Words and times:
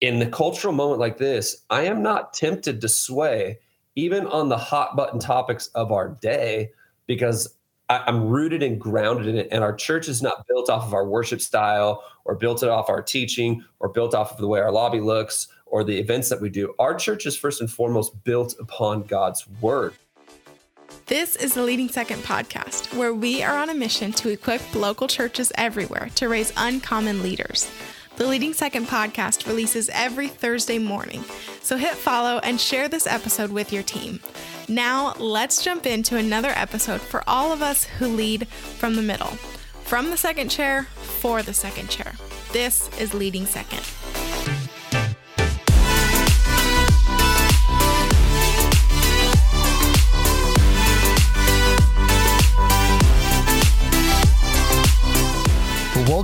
in 0.00 0.18
the 0.18 0.26
cultural 0.26 0.74
moment 0.74 1.00
like 1.00 1.18
this, 1.18 1.64
I 1.70 1.82
am 1.82 2.02
not 2.02 2.34
tempted 2.34 2.80
to 2.80 2.88
sway 2.88 3.58
even 3.94 4.26
on 4.26 4.48
the 4.48 4.58
hot 4.58 4.94
button 4.94 5.18
topics 5.18 5.68
of 5.68 5.90
our 5.90 6.10
day 6.20 6.70
because 7.06 7.54
I, 7.88 8.02
am 8.06 8.28
rooted 8.28 8.62
and 8.62 8.80
grounded 8.80 9.26
in 9.26 9.36
it. 9.36 9.48
And 9.50 9.64
our 9.64 9.74
church 9.74 10.08
is 10.08 10.22
not 10.22 10.46
built 10.46 10.68
off 10.68 10.86
of 10.86 10.92
our 10.92 11.06
worship 11.06 11.40
style 11.40 12.04
or 12.24 12.34
built 12.34 12.62
it 12.62 12.68
off 12.68 12.90
our 12.90 13.02
teaching 13.02 13.64
or 13.80 13.88
built 13.88 14.14
off 14.14 14.32
of 14.32 14.38
the 14.38 14.48
way 14.48 14.60
our 14.60 14.72
lobby 14.72 15.00
looks 15.00 15.48
or 15.64 15.82
the 15.82 15.98
events 15.98 16.28
that 16.28 16.40
we 16.40 16.50
do. 16.50 16.74
Our 16.78 16.94
church 16.94 17.26
is 17.26 17.36
first 17.36 17.60
and 17.60 17.70
foremost 17.70 18.22
built 18.24 18.54
upon 18.60 19.04
God's 19.04 19.46
word. 19.60 19.94
This 21.06 21.36
is 21.36 21.54
the 21.54 21.62
Leading 21.62 21.88
Second 21.88 22.22
podcast, 22.24 22.96
where 22.96 23.14
we 23.14 23.42
are 23.42 23.56
on 23.56 23.70
a 23.70 23.74
mission 23.74 24.12
to 24.14 24.28
equip 24.28 24.74
local 24.74 25.06
churches 25.06 25.52
everywhere 25.54 26.08
to 26.16 26.28
raise 26.28 26.52
uncommon 26.56 27.22
leaders. 27.22 27.70
The 28.16 28.26
Leading 28.26 28.54
Second 28.54 28.86
podcast 28.86 29.46
releases 29.46 29.90
every 29.90 30.28
Thursday 30.28 30.78
morning, 30.78 31.22
so 31.60 31.76
hit 31.76 31.92
follow 31.92 32.38
and 32.38 32.58
share 32.58 32.88
this 32.88 33.06
episode 33.06 33.50
with 33.52 33.74
your 33.74 33.82
team. 33.82 34.20
Now, 34.68 35.12
let's 35.18 35.62
jump 35.62 35.84
into 35.84 36.16
another 36.16 36.48
episode 36.54 37.02
for 37.02 37.22
all 37.26 37.52
of 37.52 37.60
us 37.60 37.84
who 37.84 38.06
lead 38.06 38.48
from 38.48 38.96
the 38.96 39.02
middle. 39.02 39.36
From 39.84 40.10
the 40.10 40.16
second 40.16 40.48
chair, 40.48 40.84
for 41.20 41.42
the 41.42 41.52
second 41.52 41.90
chair. 41.90 42.14
This 42.52 42.88
is 42.98 43.12
Leading 43.12 43.44
Second. 43.44 43.84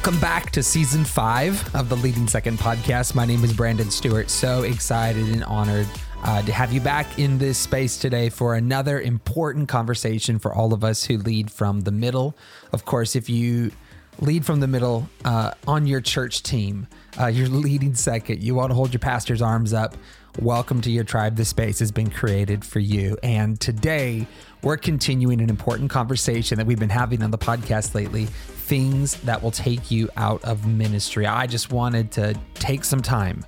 Welcome 0.05 0.21
back 0.21 0.51
to 0.51 0.65
season 0.65 1.05
five 1.05 1.77
of 1.77 1.89
the 1.89 1.95
Leading 1.95 2.27
Second 2.27 2.59
podcast. 2.59 3.15
My 3.15 3.25
name 3.25 3.45
is 3.45 3.53
Brandon 3.53 3.89
Stewart. 3.89 4.31
So 4.31 4.65
excited 4.65 5.29
and 5.29 5.45
honored 5.45 5.87
uh, 6.25 6.43
to 6.43 6.53
have 6.53 6.73
you 6.73 6.81
back 6.81 7.21
in 7.21 7.39
this 7.39 7.57
space 7.57 7.97
today 7.99 8.29
for 8.29 8.57
another 8.57 9.01
important 9.01 9.69
conversation 9.69 10.41
for 10.41 10.53
all 10.53 10.75
of 10.75 10.83
us 10.83 11.05
who 11.05 11.19
lead 11.19 11.53
from 11.53 11.83
the 11.83 11.93
middle. 11.93 12.37
Of 12.73 12.85
course, 12.85 13.15
if 13.15 13.31
you 13.31 13.71
lead 14.19 14.45
from 14.45 14.59
the 14.59 14.67
middle 14.67 15.09
uh, 15.25 15.53
on 15.69 15.87
your 15.87 16.01
church 16.01 16.43
team, 16.43 16.89
uh, 17.21 17.27
you're 17.27 17.47
leading 17.69 17.95
second, 17.95 18.43
you 18.43 18.57
want 18.57 18.71
to 18.71 18.75
hold 18.75 18.93
your 18.93 18.99
pastor's 18.99 19.41
arms 19.41 19.73
up. 19.73 19.97
Welcome 20.41 20.81
to 20.81 20.91
your 20.91 21.05
tribe. 21.05 21.37
This 21.37 21.51
space 21.51 21.79
has 21.79 21.93
been 21.93 22.11
created 22.11 22.65
for 22.65 22.81
you. 22.81 23.19
And 23.23 23.61
today, 23.61 24.27
we're 24.63 24.77
continuing 24.77 25.41
an 25.41 25.51
important 25.51 25.91
conversation 25.91 26.57
that 26.59 26.67
we've 26.67 26.79
been 26.79 26.89
having 26.89 27.23
on 27.23 27.31
the 27.31 27.39
podcast 27.39 27.95
lately. 27.95 28.27
Things 28.27 29.17
that 29.23 29.43
will 29.43 29.51
take 29.51 29.91
you 29.91 30.09
out 30.17 30.43
of 30.45 30.67
ministry. 30.67 31.27
I 31.27 31.47
just 31.47 31.73
wanted 31.73 32.13
to 32.13 32.39
take 32.55 32.85
some 32.85 33.03
time 33.03 33.45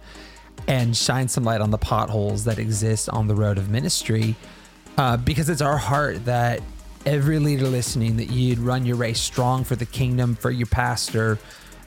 and 0.67 0.97
shine 0.97 1.29
some 1.29 1.45
light 1.45 1.61
on 1.61 1.70
the 1.70 1.79
potholes 1.79 2.45
that 2.45 2.59
exist 2.59 3.09
on 3.09 3.29
the 3.29 3.35
road 3.35 3.59
of 3.59 3.70
ministry 3.70 4.35
uh, 4.98 5.17
because 5.17 5.48
it's 5.48 5.61
our 5.61 5.77
heart 5.77 6.25
that 6.25 6.61
every 7.07 7.39
leader 7.39 7.67
listening 7.67 8.17
that 8.17 8.31
you'd 8.31 8.59
run 8.59 8.85
your 8.85 8.97
race 8.97 9.20
strong 9.20 9.62
for 9.62 9.77
the 9.77 9.87
kingdom 9.87 10.35
for 10.35 10.51
your 10.51 10.67
pastor 10.67 11.39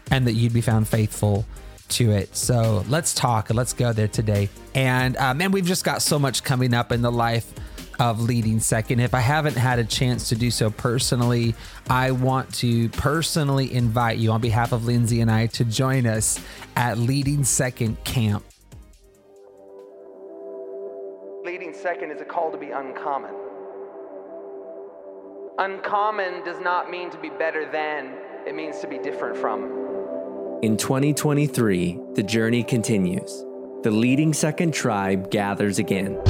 and 0.10 0.26
that 0.28 0.34
you'd 0.34 0.54
be 0.54 0.62
found 0.62 0.88
faithful 0.88 1.46
to 1.90 2.12
it. 2.12 2.36
So 2.36 2.86
let's 2.88 3.14
talk 3.14 3.50
let's 3.50 3.74
go 3.74 3.94
there 3.94 4.08
today. 4.08 4.50
And 4.74 5.18
uh, 5.18 5.34
man 5.34 5.52
we've 5.52 5.66
just 5.66 5.84
got 5.84 6.02
so 6.02 6.18
much 6.18 6.44
coming 6.44 6.74
up 6.74 6.92
in 6.92 7.02
the 7.02 7.12
life 7.12 7.52
of 8.00 8.22
leading 8.22 8.60
second 8.60 9.00
if 9.00 9.14
i 9.14 9.20
haven't 9.20 9.58
had 9.58 9.80
a 9.80 9.84
chance 9.84 10.30
to 10.30 10.36
do 10.36 10.52
so 10.52 10.70
personally 10.70 11.56
i 11.90 12.12
want 12.12 12.54
to 12.54 12.90
personally 12.90 13.74
invite 13.74 14.18
you 14.18 14.32
on 14.32 14.42
behalf 14.42 14.72
of 14.72 14.86
lindsay 14.86 15.22
and 15.22 15.32
i 15.32 15.48
to 15.48 15.66
join 15.66 16.06
us 16.06 16.40
at 16.76 16.98
leading 16.98 17.44
second 17.44 18.02
camp 18.04 18.44
Leading 21.48 21.74
second 21.74 22.12
is 22.12 22.20
a 22.20 22.26
call 22.26 22.52
to 22.52 22.58
be 22.58 22.72
uncommon. 22.72 23.34
Uncommon 25.60 26.44
does 26.44 26.60
not 26.60 26.92
mean 26.92 27.10
to 27.10 27.18
be 27.18 27.30
better 27.30 27.72
than, 27.72 28.14
it 28.46 28.54
means 28.54 28.80
to 28.80 28.88
be 28.88 28.98
different 28.98 29.38
from. 29.38 29.64
In 30.62 30.76
2023, 30.76 32.00
the 32.16 32.24
journey 32.24 32.64
continues. 32.64 33.46
The 33.84 33.92
leading 33.92 34.34
second 34.34 34.74
tribe 34.74 35.32
gathers 35.32 35.80
again. 35.80 36.22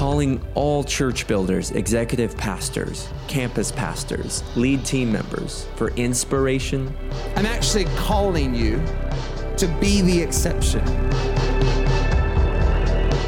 Calling 0.00 0.40
all 0.54 0.82
church 0.82 1.26
builders, 1.26 1.72
executive 1.72 2.34
pastors, 2.34 3.10
campus 3.28 3.70
pastors, 3.70 4.42
lead 4.56 4.82
team 4.82 5.12
members 5.12 5.66
for 5.76 5.90
inspiration. 5.90 6.90
I'm 7.36 7.44
actually 7.44 7.84
calling 7.96 8.54
you 8.54 8.82
to 9.58 9.66
be 9.78 10.00
the 10.00 10.22
exception 10.22 10.82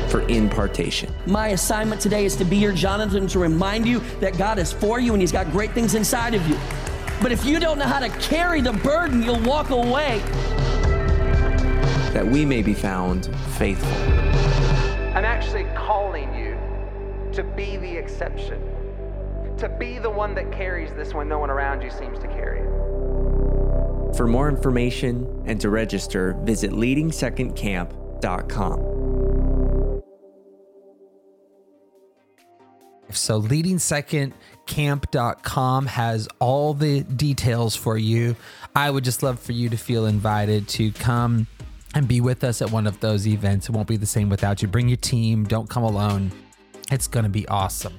for 0.08 0.22
impartation. 0.28 1.12
My 1.26 1.48
assignment 1.48 2.00
today 2.00 2.24
is 2.24 2.36
to 2.36 2.44
be 2.46 2.56
your 2.56 2.72
Jonathan 2.72 3.26
to 3.26 3.38
remind 3.38 3.86
you 3.86 3.98
that 4.20 4.38
God 4.38 4.58
is 4.58 4.72
for 4.72 4.98
you 4.98 5.12
and 5.12 5.20
He's 5.20 5.30
got 5.30 5.50
great 5.52 5.72
things 5.72 5.94
inside 5.94 6.32
of 6.32 6.48
you. 6.48 6.58
But 7.20 7.32
if 7.32 7.44
you 7.44 7.60
don't 7.60 7.78
know 7.78 7.84
how 7.84 8.00
to 8.00 8.08
carry 8.18 8.62
the 8.62 8.72
burden, 8.72 9.22
you'll 9.22 9.42
walk 9.42 9.68
away. 9.68 10.20
That 12.14 12.26
we 12.26 12.46
may 12.46 12.62
be 12.62 12.72
found 12.72 13.26
faithful. 13.58 14.31
To 17.32 17.42
be 17.42 17.76
the 17.76 17.96
exception, 17.96 18.62
to 19.56 19.68
be 19.68 19.98
the 19.98 20.10
one 20.10 20.34
that 20.34 20.52
carries 20.52 20.92
this 20.94 21.14
when 21.14 21.28
no 21.28 21.38
one 21.38 21.50
around 21.50 21.82
you 21.82 21.90
seems 21.90 22.18
to 22.18 22.26
carry 22.28 22.60
it. 22.60 22.68
For 24.16 24.26
more 24.26 24.48
information 24.48 25.44
and 25.46 25.60
to 25.60 25.68
register, 25.70 26.34
visit 26.42 26.72
leadingsecondcamp.com. 26.72 28.88
If 33.08 33.16
so 33.18 33.36
leading 33.36 33.78
second 33.78 34.32
camp.com 34.66 35.86
has 35.86 36.28
all 36.38 36.72
the 36.72 37.02
details 37.02 37.76
for 37.76 37.98
you. 37.98 38.36
I 38.74 38.90
would 38.90 39.04
just 39.04 39.22
love 39.22 39.38
for 39.38 39.52
you 39.52 39.68
to 39.68 39.76
feel 39.76 40.06
invited 40.06 40.66
to 40.68 40.92
come 40.92 41.46
and 41.94 42.08
be 42.08 42.22
with 42.22 42.42
us 42.42 42.62
at 42.62 42.70
one 42.70 42.86
of 42.86 43.00
those 43.00 43.26
events. 43.26 43.68
It 43.68 43.72
won't 43.72 43.88
be 43.88 43.98
the 43.98 44.06
same 44.06 44.30
without 44.30 44.62
you. 44.62 44.68
Bring 44.68 44.88
your 44.88 44.96
team, 44.96 45.44
don't 45.44 45.68
come 45.68 45.82
alone. 45.82 46.32
It's 46.92 47.08
going 47.08 47.24
to 47.24 47.30
be 47.30 47.48
awesome. 47.48 47.98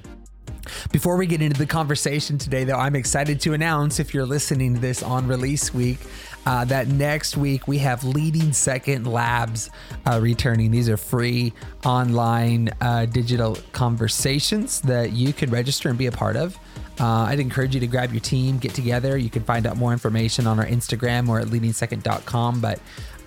Before 0.92 1.16
we 1.16 1.26
get 1.26 1.42
into 1.42 1.58
the 1.58 1.66
conversation 1.66 2.38
today, 2.38 2.64
though, 2.64 2.78
I'm 2.78 2.96
excited 2.96 3.40
to 3.40 3.52
announce 3.52 4.00
if 4.00 4.14
you're 4.14 4.24
listening 4.24 4.74
to 4.74 4.80
this 4.80 5.02
on 5.02 5.26
release 5.26 5.74
week, 5.74 5.98
uh, 6.46 6.64
that 6.66 6.88
next 6.88 7.36
week 7.36 7.66
we 7.66 7.78
have 7.78 8.04
Leading 8.04 8.52
Second 8.52 9.06
Labs 9.06 9.70
uh, 10.06 10.20
returning. 10.22 10.70
These 10.70 10.88
are 10.88 10.96
free 10.96 11.52
online 11.84 12.70
uh, 12.80 13.06
digital 13.06 13.58
conversations 13.72 14.80
that 14.82 15.12
you 15.12 15.32
can 15.32 15.50
register 15.50 15.88
and 15.88 15.98
be 15.98 16.06
a 16.06 16.12
part 16.12 16.36
of. 16.36 16.56
Uh, 17.00 17.24
I'd 17.24 17.40
encourage 17.40 17.74
you 17.74 17.80
to 17.80 17.86
grab 17.88 18.12
your 18.12 18.20
team, 18.20 18.58
get 18.58 18.72
together. 18.72 19.16
You 19.16 19.30
can 19.30 19.42
find 19.42 19.66
out 19.66 19.76
more 19.76 19.92
information 19.92 20.46
on 20.46 20.60
our 20.60 20.66
Instagram 20.66 21.28
or 21.28 21.40
at 21.40 21.48
leadingsecond.com. 21.48 22.60
But 22.60 22.78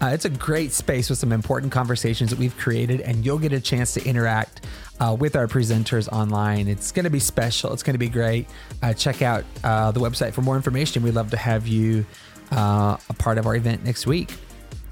uh, 0.02 0.08
it's 0.08 0.26
a 0.26 0.30
great 0.30 0.72
space 0.72 1.10
with 1.10 1.18
some 1.18 1.32
important 1.32 1.72
conversations 1.72 2.30
that 2.30 2.38
we've 2.38 2.56
created, 2.58 3.02
and 3.02 3.26
you'll 3.26 3.40
get 3.40 3.52
a 3.52 3.60
chance 3.60 3.94
to 3.96 4.06
interact 4.06 4.66
uh, 5.00 5.16
with 5.18 5.36
our 5.36 5.48
presenters 5.48 6.08
online. 6.10 6.68
It's 6.68 6.92
going 6.92 7.06
to 7.06 7.10
be 7.10 7.20
special. 7.20 7.74
It's 7.74 7.84
going 7.84 7.96
to 7.96 8.00
be 8.00 8.10
great. 8.10 8.48
Uh, 8.84 8.94
check 8.94 9.22
out 9.22 9.44
uh, 9.64 9.92
the 9.92 10.00
website 10.00 10.34
for 10.34 10.42
more 10.42 10.56
information. 10.56 11.04
We'd 11.04 11.16
love 11.16 11.32
to 11.32 11.38
have 11.38 11.68
you 11.68 12.06
uh, 12.52 12.98
a 13.10 13.14
part 13.14 13.38
of 13.38 13.48
our 13.48 13.56
event 13.56 13.84
next 13.84 14.06
week. 14.06 14.34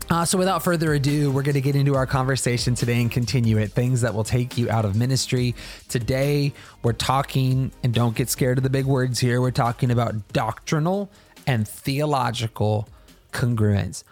Uh, 0.09 0.23
so, 0.23 0.37
without 0.37 0.63
further 0.63 0.93
ado, 0.93 1.31
we're 1.31 1.41
going 1.41 1.55
to 1.55 1.61
get 1.61 1.75
into 1.75 1.95
our 1.95 2.05
conversation 2.05 2.75
today 2.75 3.01
and 3.01 3.11
continue 3.11 3.57
it. 3.57 3.71
Things 3.71 4.01
that 4.01 4.13
will 4.13 4.23
take 4.23 4.55
you 4.55 4.69
out 4.69 4.85
of 4.85 4.95
ministry. 4.95 5.55
Today, 5.89 6.53
we're 6.83 6.93
talking, 6.93 7.71
and 7.83 7.91
don't 7.91 8.15
get 8.15 8.29
scared 8.29 8.59
of 8.59 8.63
the 8.63 8.69
big 8.69 8.85
words 8.85 9.19
here, 9.19 9.41
we're 9.41 9.49
talking 9.49 9.89
about 9.89 10.31
doctrinal 10.31 11.09
and 11.47 11.67
theological 11.67 12.87
congruence. 13.31 14.03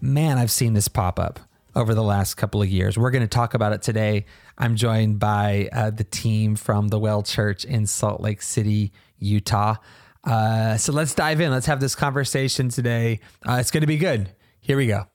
Man, 0.00 0.38
I've 0.38 0.50
seen 0.50 0.74
this 0.74 0.88
pop 0.88 1.18
up 1.18 1.40
over 1.74 1.94
the 1.94 2.02
last 2.02 2.34
couple 2.34 2.62
of 2.62 2.68
years. 2.68 2.96
We're 2.96 3.10
going 3.10 3.22
to 3.22 3.28
talk 3.28 3.54
about 3.54 3.72
it 3.72 3.82
today. 3.82 4.26
I'm 4.58 4.76
joined 4.76 5.18
by 5.18 5.68
uh, 5.72 5.90
the 5.90 6.04
team 6.04 6.56
from 6.56 6.88
the 6.88 6.98
Well 6.98 7.22
Church 7.22 7.64
in 7.64 7.86
Salt 7.86 8.20
Lake 8.20 8.42
City, 8.42 8.92
Utah. 9.18 9.76
Uh, 10.22 10.76
so 10.76 10.92
let's 10.92 11.14
dive 11.14 11.40
in. 11.40 11.50
Let's 11.50 11.66
have 11.66 11.80
this 11.80 11.94
conversation 11.94 12.68
today. 12.68 13.20
Uh, 13.46 13.54
it's 13.54 13.70
going 13.70 13.82
to 13.82 13.86
be 13.86 13.98
good. 13.98 14.30
Here 14.60 14.76
we 14.76 14.86
go. 14.86 15.06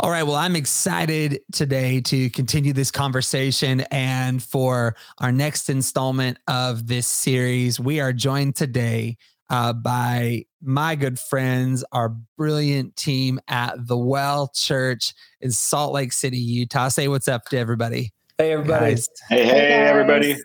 All 0.00 0.10
right. 0.10 0.24
Well, 0.24 0.34
I'm 0.34 0.56
excited 0.56 1.40
today 1.52 2.00
to 2.02 2.30
continue 2.30 2.72
this 2.72 2.90
conversation. 2.90 3.82
And 3.92 4.42
for 4.42 4.96
our 5.18 5.30
next 5.30 5.70
installment 5.70 6.38
of 6.48 6.86
this 6.88 7.06
series, 7.06 7.78
we 7.78 8.00
are 8.00 8.12
joined 8.12 8.56
today 8.56 9.18
uh, 9.50 9.72
by 9.72 10.44
my 10.62 10.94
good 10.94 11.18
friends, 11.18 11.84
our 11.92 12.10
brilliant 12.36 12.96
team 12.96 13.40
at 13.48 13.74
the 13.86 13.96
Well 13.96 14.48
Church 14.54 15.14
in 15.40 15.50
Salt 15.50 15.92
Lake 15.92 16.12
City, 16.12 16.38
Utah. 16.38 16.88
Say 16.88 17.08
what's 17.08 17.28
up 17.28 17.44
to 17.46 17.58
everybody. 17.58 18.12
Hey, 18.36 18.52
everybody. 18.52 18.94
Guys. 18.94 19.08
Hey, 19.28 19.44
hey, 19.44 19.52
hey 19.52 19.72
everybody. 19.86 20.36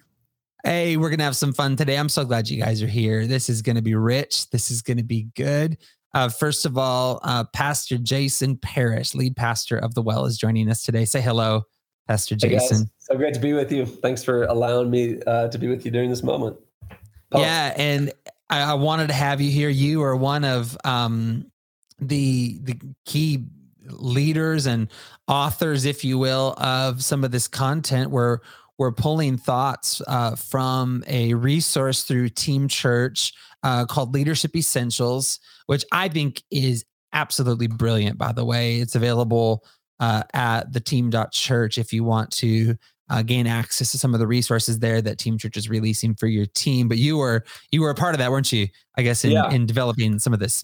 Hey, 0.64 0.96
we're 0.96 1.10
going 1.10 1.20
to 1.20 1.26
have 1.26 1.36
some 1.36 1.54
fun 1.54 1.76
today. 1.76 1.98
I'm 1.98 2.08
so 2.10 2.24
glad 2.24 2.50
you 2.50 2.62
guys 2.62 2.82
are 2.82 2.88
here. 2.88 3.28
This 3.28 3.50
is 3.50 3.62
going 3.62 3.76
to 3.76 3.82
be 3.82 3.96
rich. 3.96 4.50
This 4.50 4.72
is 4.72 4.82
going 4.82 4.98
to 4.98 5.04
be 5.04 5.28
good. 5.36 5.78
Uh, 6.14 6.30
first 6.30 6.66
of 6.66 6.78
all, 6.78 7.20
uh, 7.24 7.44
Pastor 7.54 7.98
Jason 7.98 8.56
Parrish, 8.58 9.14
lead 9.14 9.36
pastor 9.36 9.78
of 9.78 9.94
the 9.96 10.02
Well, 10.02 10.26
is 10.26 10.38
joining 10.38 10.70
us 10.70 10.84
today. 10.84 11.06
Say 11.06 11.22
hello, 11.22 11.64
Pastor 12.08 12.36
Hey. 12.40 12.52
Jason. 12.52 12.90
so 13.00 13.18
great 13.18 13.34
to 13.34 13.40
be 13.40 13.54
with 13.54 13.72
you. 13.72 13.86
Thanks 13.86 14.24
for 14.24 14.44
allowing 14.44 14.90
me 14.90 15.20
uh, 15.28 15.50
to 15.50 15.58
be 15.58 15.68
with 15.68 15.86
you 15.86 15.92
during 15.92 16.10
this 16.10 16.24
moment. 16.24 16.56
Pumped. 17.32 17.46
Yeah, 17.46 17.74
and 17.76 18.14
I, 18.50 18.72
I 18.72 18.74
wanted 18.74 19.08
to 19.08 19.14
have 19.14 19.42
you 19.42 19.52
here. 19.52 19.70
You 19.70 20.04
are 20.04 20.16
one 20.16 20.44
of 20.44 20.78
um, 20.84 21.52
the 22.00 22.60
the 22.62 22.80
key 23.06 23.46
leaders 23.86 24.66
and 24.66 24.90
authors, 25.28 25.86
if 25.86 26.06
you 26.06 26.18
will, 26.18 26.54
of 26.58 27.04
some 27.04 27.24
of 27.24 27.32
this 27.32 27.48
content. 27.48 28.12
Where 28.12 28.42
we're 28.78 28.92
pulling 28.92 29.38
thoughts 29.38 30.02
uh, 30.08 30.36
from 30.36 31.04
a 31.08 31.34
resource 31.34 32.04
through 32.04 32.30
Team 32.30 32.68
Church 32.68 33.34
uh, 33.64 33.86
called 33.86 34.14
Leadership 34.14 34.56
Essentials, 34.56 35.40
which 35.68 35.86
I 35.92 36.10
think 36.10 36.44
is 36.52 36.86
absolutely 37.14 37.68
brilliant. 37.68 38.18
By 38.18 38.34
the 38.34 38.44
way, 38.44 38.78
it's 38.80 38.96
available 38.96 39.64
uh, 40.00 40.24
at 40.34 40.74
the 40.74 40.80
Team.Church 40.80 41.78
if 41.78 41.94
you 41.94 42.04
want 42.04 42.32
to 42.32 42.76
uh, 43.10 43.22
gain 43.22 43.48
access 43.48 43.92
to 43.92 43.98
some 43.98 44.14
of 44.14 44.20
the 44.20 44.28
resources 44.28 44.80
there 44.80 45.02
that 45.02 45.18
Team 45.18 45.38
Church 45.38 45.58
is 45.58 45.70
releasing 45.70 46.16
for 46.16 46.28
your 46.28 46.46
team. 46.48 46.88
But 46.88 46.98
you 46.98 47.18
were 47.18 47.44
you 47.72 47.82
were 47.82 47.90
a 47.90 47.96
part 47.96 48.16
of 48.16 48.20
that, 48.20 48.32
weren't 48.32 48.52
you? 48.52 48.68
I 48.98 49.02
guess 49.02 49.24
in, 49.24 49.32
Yeah. 49.32 49.50
in 49.52 49.66
developing 49.66 50.20
some 50.20 50.34
of 50.34 50.40
this. 50.40 50.64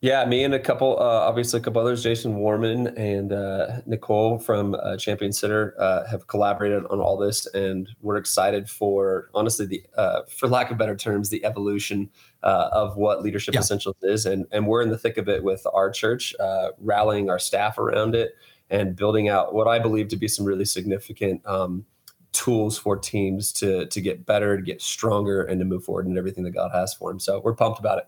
Yeah, 0.00 0.24
me 0.26 0.44
and 0.44 0.54
a 0.54 0.60
couple, 0.60 0.96
uh, 1.00 1.02
obviously 1.02 1.58
a 1.58 1.62
couple 1.62 1.82
others, 1.82 2.04
Jason 2.04 2.36
Warman 2.36 2.86
and 2.96 3.32
uh, 3.32 3.80
Nicole 3.84 4.38
from 4.38 4.76
uh, 4.76 4.96
Champion 4.96 5.32
Center, 5.32 5.74
uh, 5.76 6.06
have 6.06 6.28
collaborated 6.28 6.84
on 6.88 7.00
all 7.00 7.16
this, 7.16 7.46
and 7.52 7.88
we're 8.00 8.16
excited 8.16 8.70
for, 8.70 9.28
honestly, 9.34 9.66
the 9.66 9.82
uh, 9.96 10.20
for 10.30 10.46
lack 10.48 10.70
of 10.70 10.78
better 10.78 10.94
terms, 10.94 11.30
the 11.30 11.44
evolution 11.44 12.08
uh, 12.44 12.68
of 12.70 12.96
what 12.96 13.22
Leadership 13.24 13.54
Yeah. 13.54 13.60
Essentials 13.60 13.96
is, 14.02 14.24
and 14.24 14.46
and 14.52 14.68
we're 14.68 14.82
in 14.82 14.90
the 14.90 14.98
thick 14.98 15.18
of 15.18 15.28
it 15.28 15.42
with 15.42 15.66
our 15.74 15.90
church, 15.90 16.32
uh, 16.38 16.68
rallying 16.78 17.28
our 17.28 17.40
staff 17.40 17.76
around 17.76 18.14
it, 18.14 18.36
and 18.70 18.96
building 18.96 19.28
out 19.28 19.54
what 19.54 19.66
I 19.66 19.78
believe 19.78 20.08
to 20.08 20.16
be 20.16 20.28
some 20.28 20.44
really 20.44 20.64
significant. 20.64 21.42
Um, 21.46 21.84
tools 22.32 22.76
for 22.76 22.94
teams 22.94 23.52
to 23.54 23.86
to 23.86 24.02
get 24.02 24.26
better 24.26 24.58
to 24.58 24.62
get 24.62 24.82
stronger 24.82 25.44
and 25.44 25.58
to 25.58 25.64
move 25.64 25.82
forward 25.82 26.06
in 26.06 26.16
everything 26.18 26.44
that 26.44 26.50
god 26.50 26.70
has 26.70 26.92
for 26.92 27.10
them 27.10 27.18
so 27.18 27.40
we're 27.40 27.54
pumped 27.54 27.78
about 27.78 27.96
it 27.96 28.06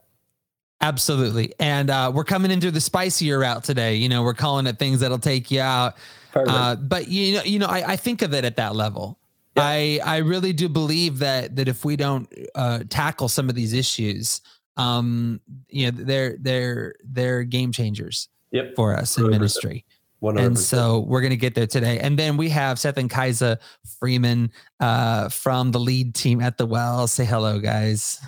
Absolutely. 0.81 1.53
And 1.61 1.91
uh, 1.91 2.11
we're 2.15 2.25
coming 2.25 2.51
into 2.51 2.71
the 2.71 2.81
spicier 2.81 3.41
route 3.41 3.65
today. 3.65 3.97
You 3.97 4.09
know, 4.09 4.23
we're 4.23 4.35
calling 4.35 4.67
it 4.67 4.79
things 4.79 5.01
that'll 5.01 5.19
take 5.19 5.51
you 5.51 5.61
out. 5.61 5.97
Uh, 6.35 6.77
but 6.77 7.09
you 7.09 7.37
know, 7.37 7.43
you 7.43 7.59
know, 7.59 7.67
I, 7.67 7.93
I 7.93 7.97
think 7.97 8.23
of 8.23 8.33
it 8.33 8.45
at 8.45 8.57
that 8.57 8.75
level. 8.75 9.19
Yeah. 9.57 9.65
I 9.65 10.01
I 10.05 10.17
really 10.19 10.53
do 10.53 10.69
believe 10.69 11.19
that 11.19 11.57
that 11.57 11.69
if 11.69 11.85
we 11.85 11.97
don't 11.97 12.33
uh, 12.55 12.85
tackle 12.89 13.29
some 13.29 13.49
of 13.49 13.55
these 13.55 13.73
issues, 13.73 14.41
um, 14.77 15.41
you 15.69 15.91
know, 15.91 16.03
they're 16.03 16.37
they're 16.41 16.95
they're 17.05 17.43
game 17.43 17.73
changers 17.73 18.29
yep 18.53 18.75
for 18.75 18.95
us 18.97 19.19
in 19.19 19.25
100%. 19.25 19.31
ministry. 19.31 19.85
100%. 20.23 20.47
And 20.47 20.59
so 20.59 21.01
we're 21.01 21.21
going 21.21 21.31
to 21.31 21.37
get 21.37 21.55
there 21.55 21.67
today. 21.67 21.99
And 21.99 22.19
then 22.19 22.37
we 22.37 22.49
have 22.51 22.79
Seth 22.79 22.99
and 22.99 23.09
Kaisa 23.11 23.59
Freeman 23.99 24.53
uh, 24.81 25.29
from 25.29 25.71
the 25.71 25.81
lead 25.81 26.15
team 26.15 26.41
at 26.41 26.59
the 26.59 26.67
Well. 26.67 27.07
Say 27.07 27.25
hello, 27.25 27.59
guys. 27.59 28.21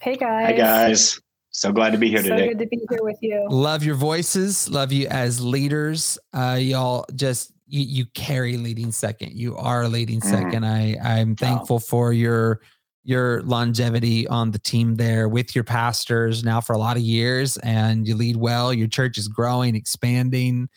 Hey 0.00 0.16
guys. 0.16 0.46
Hi 0.46 0.52
guys. 0.52 1.20
So 1.50 1.72
glad 1.72 1.90
to 1.90 1.98
be 1.98 2.08
here 2.08 2.22
So 2.22 2.28
today. 2.30 2.48
good 2.48 2.58
to 2.60 2.66
be 2.66 2.80
here 2.88 3.02
with 3.02 3.18
you. 3.20 3.46
Love 3.50 3.82
your 3.82 3.96
voices. 3.96 4.68
Love 4.70 4.92
you 4.92 5.06
as 5.08 5.40
leaders. 5.40 6.18
Uh, 6.32 6.56
y'all 6.60 7.04
just 7.14 7.52
you, 7.66 7.82
you 7.82 8.06
carry 8.14 8.56
leading 8.56 8.92
second. 8.92 9.32
You 9.32 9.56
are 9.56 9.86
leading 9.88 10.20
Mhm. 10.20 10.30
second. 10.30 10.64
I 10.64 10.96
I'm 11.02 11.36
thankful 11.36 11.78
for 11.80 12.12
your 12.12 12.60
your 13.02 13.42
longevity 13.42 14.26
on 14.28 14.50
the 14.52 14.58
team 14.58 14.94
there 14.94 15.28
with 15.28 15.54
your 15.54 15.64
pastors 15.64 16.44
now 16.44 16.60
for 16.60 16.72
a 16.74 16.78
lot 16.78 16.96
of 16.96 17.02
years, 17.02 17.56
and 17.58 18.06
you 18.06 18.14
lead 18.14 18.36
well. 18.36 18.72
Your 18.72 18.88
church 18.88 19.18
is 19.18 19.26
growing, 19.28 19.74
expanding. 19.74 20.68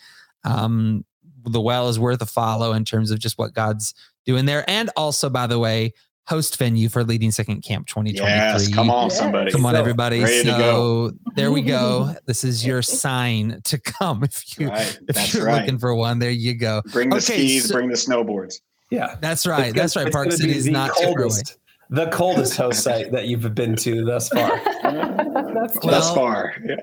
Um, 0.46 1.06
the 1.46 1.60
well 1.62 1.90
is 1.90 2.00
worth 2.00 2.22
a 2.22 2.26
follow 2.26 2.72
in 2.74 2.86
terms 2.86 3.12
of 3.12 3.20
just 3.20 3.38
what 3.38 3.54
God's 3.54 3.94
doing 4.26 4.46
there, 4.46 4.64
and 4.70 4.90
also, 4.96 5.30
by 5.30 5.46
the 5.48 5.60
way, 5.60 5.94
host 6.26 6.58
venue 6.58 6.88
for 6.88 7.04
leading 7.04 7.32
second 7.32 7.62
camp 7.64 7.86
2023. 7.88 8.26
Yes, 8.26 8.74
come 8.74 8.90
on, 8.90 9.08
Yes. 9.10 9.18
somebody. 9.20 9.52
Come 9.52 9.66
on, 9.66 9.74
So, 9.74 9.80
everybody. 9.80 10.22
ready 10.22 10.44
so 10.50 11.12
there 11.36 11.52
we 11.52 11.62
go. 11.62 12.16
This 12.26 12.46
is 12.46 12.66
your 12.66 12.82
sign 12.82 13.60
to 13.66 13.78
come. 13.78 14.24
If 14.24 14.58
you 14.58 14.70
Right, 14.70 15.00
if 15.10 15.16
that's 15.16 15.34
you're 15.34 15.46
right. 15.48 15.62
looking 15.66 15.80
for 15.80 15.94
one, 15.96 16.20
there 16.20 16.32
you 16.32 16.54
go. 16.58 16.82
Bring 16.94 17.10
the 17.10 17.18
Okay, 17.18 17.26
skis, 17.46 17.68
so- 17.68 17.74
bring 17.76 17.90
the 17.90 17.96
snowboards. 17.96 18.62
yeah 18.90 19.16
That's 19.20 19.46
right. 19.46 19.76
That's 19.76 19.96
gonna- 19.96 20.06
right. 20.06 20.14
Park 20.14 20.32
City 20.32 20.56
is 20.56 20.68
not 20.68 20.92
too 20.98 21.08
coldest, 21.14 21.58
the 21.90 22.08
coldest 22.12 22.56
host 22.56 22.82
site 22.84 23.12
that 23.12 23.28
you've 23.28 23.54
been 23.54 23.76
to 23.76 24.06
thus 24.06 24.30
far. 24.30 24.50
That's 25.54 25.76
Well- 25.84 25.92
Thus 25.92 26.14
far. 26.14 26.54
Yeah. 26.66 26.76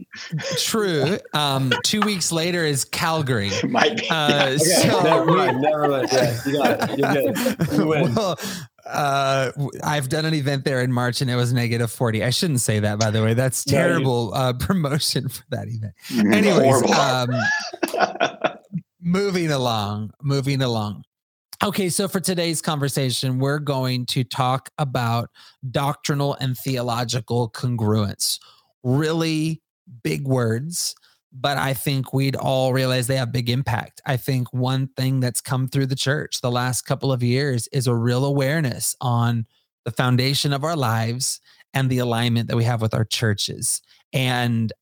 True. 0.59 1.19
Um, 1.35 1.73
two 1.85 2.01
weeks 2.01 2.31
later 2.33 2.65
is 2.65 2.85
Calgary. 2.85 3.51
Might 3.69 3.97
be. 3.99 4.09
Uh, 4.11 4.29
yeah. 4.29 4.45
Okay, 4.47 4.59
so 4.59 5.03
never 5.03 5.25
mind, 5.27 5.61
never 5.61 5.89
mind. 5.89 6.09
Yeah, 6.13 6.41
you 6.47 6.53
got 6.59 6.91
it. 6.91 6.99
You're 6.99 7.33
good. 7.33 7.73
You 7.73 7.87
win. 7.87 8.15
well, 8.15 8.39
uh, 8.87 9.51
w- 9.53 9.71
I've 9.85 10.09
done 10.09 10.25
an 10.25 10.35
event 10.35 10.65
there 10.65 10.81
in 10.81 10.93
March 10.93 11.21
and 11.21 11.31
it 11.31 11.37
was 11.37 11.53
negative 11.53 11.91
40. 11.93 12.25
I 12.25 12.31
shouldn't 12.31 12.61
say 12.61 12.81
that, 12.81 12.99
by 12.99 13.11
the 13.11 13.23
way. 13.23 13.35
That's 13.35 13.67
No, 13.67 13.73
you- 13.79 13.85
terrible 13.89 14.35
uh, 14.35 14.53
promotion 14.55 15.29
for 15.29 15.43
that 15.51 15.69
event. 15.69 15.93
Mhm. 16.09 16.35
Anyways, 16.35 16.91
um, 18.03 18.59
moving 19.01 19.51
along, 19.51 20.11
moving 20.23 20.63
along. 20.63 21.05
Okay, 21.63 21.91
so 21.91 22.09
for 22.09 22.21
today's 22.21 22.63
conversation, 22.63 23.39
we're 23.39 23.59
going 23.59 24.07
to 24.07 24.25
talk 24.25 24.71
about 24.79 25.29
doctrinal 25.71 26.35
and 26.41 26.57
theological 26.57 27.51
congruence. 27.51 28.39
Really 28.83 29.63
big 30.03 30.27
words, 30.27 30.95
but 31.33 31.59
I 31.59 31.75
think 31.75 32.13
we'd 32.13 32.37
all 32.37 32.73
realize 32.73 33.07
they 33.07 33.17
have 33.17 33.33
big 33.33 33.51
impact. 33.51 34.01
I 34.07 34.17
think 34.17 34.53
one 34.53 34.89
thing 34.97 35.21
that's 35.21 35.41
come 35.41 35.69
through 35.69 35.87
the 35.87 35.97
church 35.97 36.41
the 36.41 36.51
last 36.51 36.83
couple 36.83 37.13
of 37.13 37.23
years 37.23 37.69
is 37.69 37.87
a 37.87 37.95
real 37.95 38.25
awareness 38.25 38.97
on 39.01 39.47
the 39.85 39.93
foundation 39.93 40.53
of 40.53 40.65
our 40.65 40.77
lives 40.77 41.41
and 41.73 41.89
the 41.89 41.99
alignment 41.99 42.49
that 42.49 42.57
we 42.57 42.65
have 42.65 42.83
with 42.83 42.95
our 42.95 43.05
churches. 43.05 43.81
And 44.13 44.73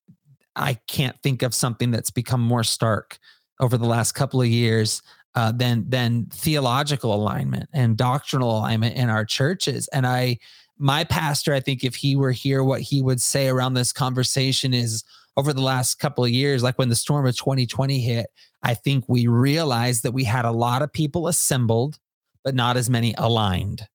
I 0.56 0.74
can't 0.88 1.20
think 1.22 1.42
of 1.42 1.54
something 1.54 1.90
that's 1.90 2.10
become 2.10 2.40
more 2.40 2.64
stark 2.64 3.18
over 3.60 3.76
the 3.76 3.86
last 3.86 4.12
couple 4.12 4.40
of 4.40 4.48
years 4.48 5.02
uh, 5.34 5.52
than 5.52 5.88
than 5.88 6.26
theological 6.32 7.14
alignment 7.14 7.68
and 7.72 7.96
doctrinal 7.96 8.58
alignment 8.58 8.96
in 8.96 9.08
our 9.08 9.24
churches. 9.24 9.88
And 9.88 10.06
I, 10.06 10.38
my 10.78 11.04
pastor, 11.04 11.52
I 11.52 11.60
think 11.60 11.84
if 11.84 11.94
he 11.94 12.16
were 12.16 12.32
here, 12.32 12.62
what 12.62 12.80
he 12.80 13.02
would 13.02 13.20
say 13.20 13.48
around 13.48 13.74
this 13.74 13.92
conversation 13.92 14.72
is 14.72 15.04
over 15.36 15.52
the 15.52 15.62
last 15.62 15.98
couple 15.98 16.24
of 16.24 16.30
years, 16.30 16.62
like 16.62 16.78
when 16.78 16.88
the 16.88 16.96
storm 16.96 17.26
of 17.26 17.36
2020 17.36 18.00
hit, 18.00 18.26
I 18.62 18.74
think 18.74 19.04
we 19.08 19.26
realized 19.26 20.02
that 20.02 20.12
we 20.12 20.24
had 20.24 20.44
a 20.44 20.50
lot 20.50 20.82
of 20.82 20.92
people 20.92 21.28
assembled, 21.28 21.98
but 22.44 22.54
not 22.54 22.76
as 22.76 22.90
many 22.90 23.14
aligned. 23.18 23.86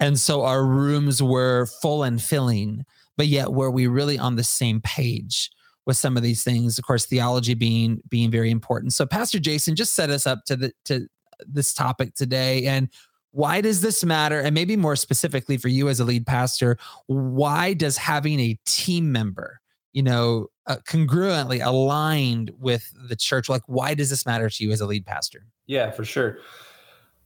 And 0.00 0.18
so 0.18 0.42
our 0.42 0.64
rooms 0.64 1.22
were 1.22 1.66
full 1.66 2.02
and 2.02 2.20
filling, 2.20 2.84
but 3.16 3.26
yet 3.26 3.52
were 3.52 3.70
we 3.70 3.86
really 3.86 4.18
on 4.18 4.36
the 4.36 4.44
same 4.44 4.80
page? 4.80 5.50
with 5.86 5.96
some 5.96 6.16
of 6.16 6.22
these 6.24 6.42
things 6.42 6.78
of 6.78 6.84
course 6.84 7.06
theology 7.06 7.54
being 7.54 8.02
being 8.08 8.30
very 8.30 8.50
important 8.50 8.92
so 8.92 9.06
pastor 9.06 9.38
jason 9.38 9.74
just 9.76 9.94
set 9.94 10.10
us 10.10 10.26
up 10.26 10.44
to 10.44 10.56
the 10.56 10.72
to 10.84 11.06
this 11.46 11.72
topic 11.72 12.14
today 12.14 12.66
and 12.66 12.88
why 13.36 13.60
does 13.60 13.82
this 13.82 14.02
matter 14.02 14.40
and 14.40 14.54
maybe 14.54 14.76
more 14.76 14.96
specifically 14.96 15.58
for 15.58 15.68
you 15.68 15.88
as 15.88 16.00
a 16.00 16.04
lead 16.04 16.26
pastor 16.26 16.78
why 17.06 17.74
does 17.74 17.96
having 17.96 18.40
a 18.40 18.58
team 18.64 19.12
member 19.12 19.60
you 19.92 20.02
know 20.02 20.46
uh, 20.66 20.76
congruently 20.88 21.64
aligned 21.64 22.50
with 22.58 22.92
the 23.08 23.16
church 23.16 23.48
like 23.48 23.62
why 23.66 23.94
does 23.94 24.10
this 24.10 24.26
matter 24.26 24.48
to 24.48 24.64
you 24.64 24.72
as 24.72 24.80
a 24.80 24.86
lead 24.86 25.04
pastor 25.06 25.46
Yeah, 25.66 25.90
for 25.90 26.04
sure. 26.04 26.38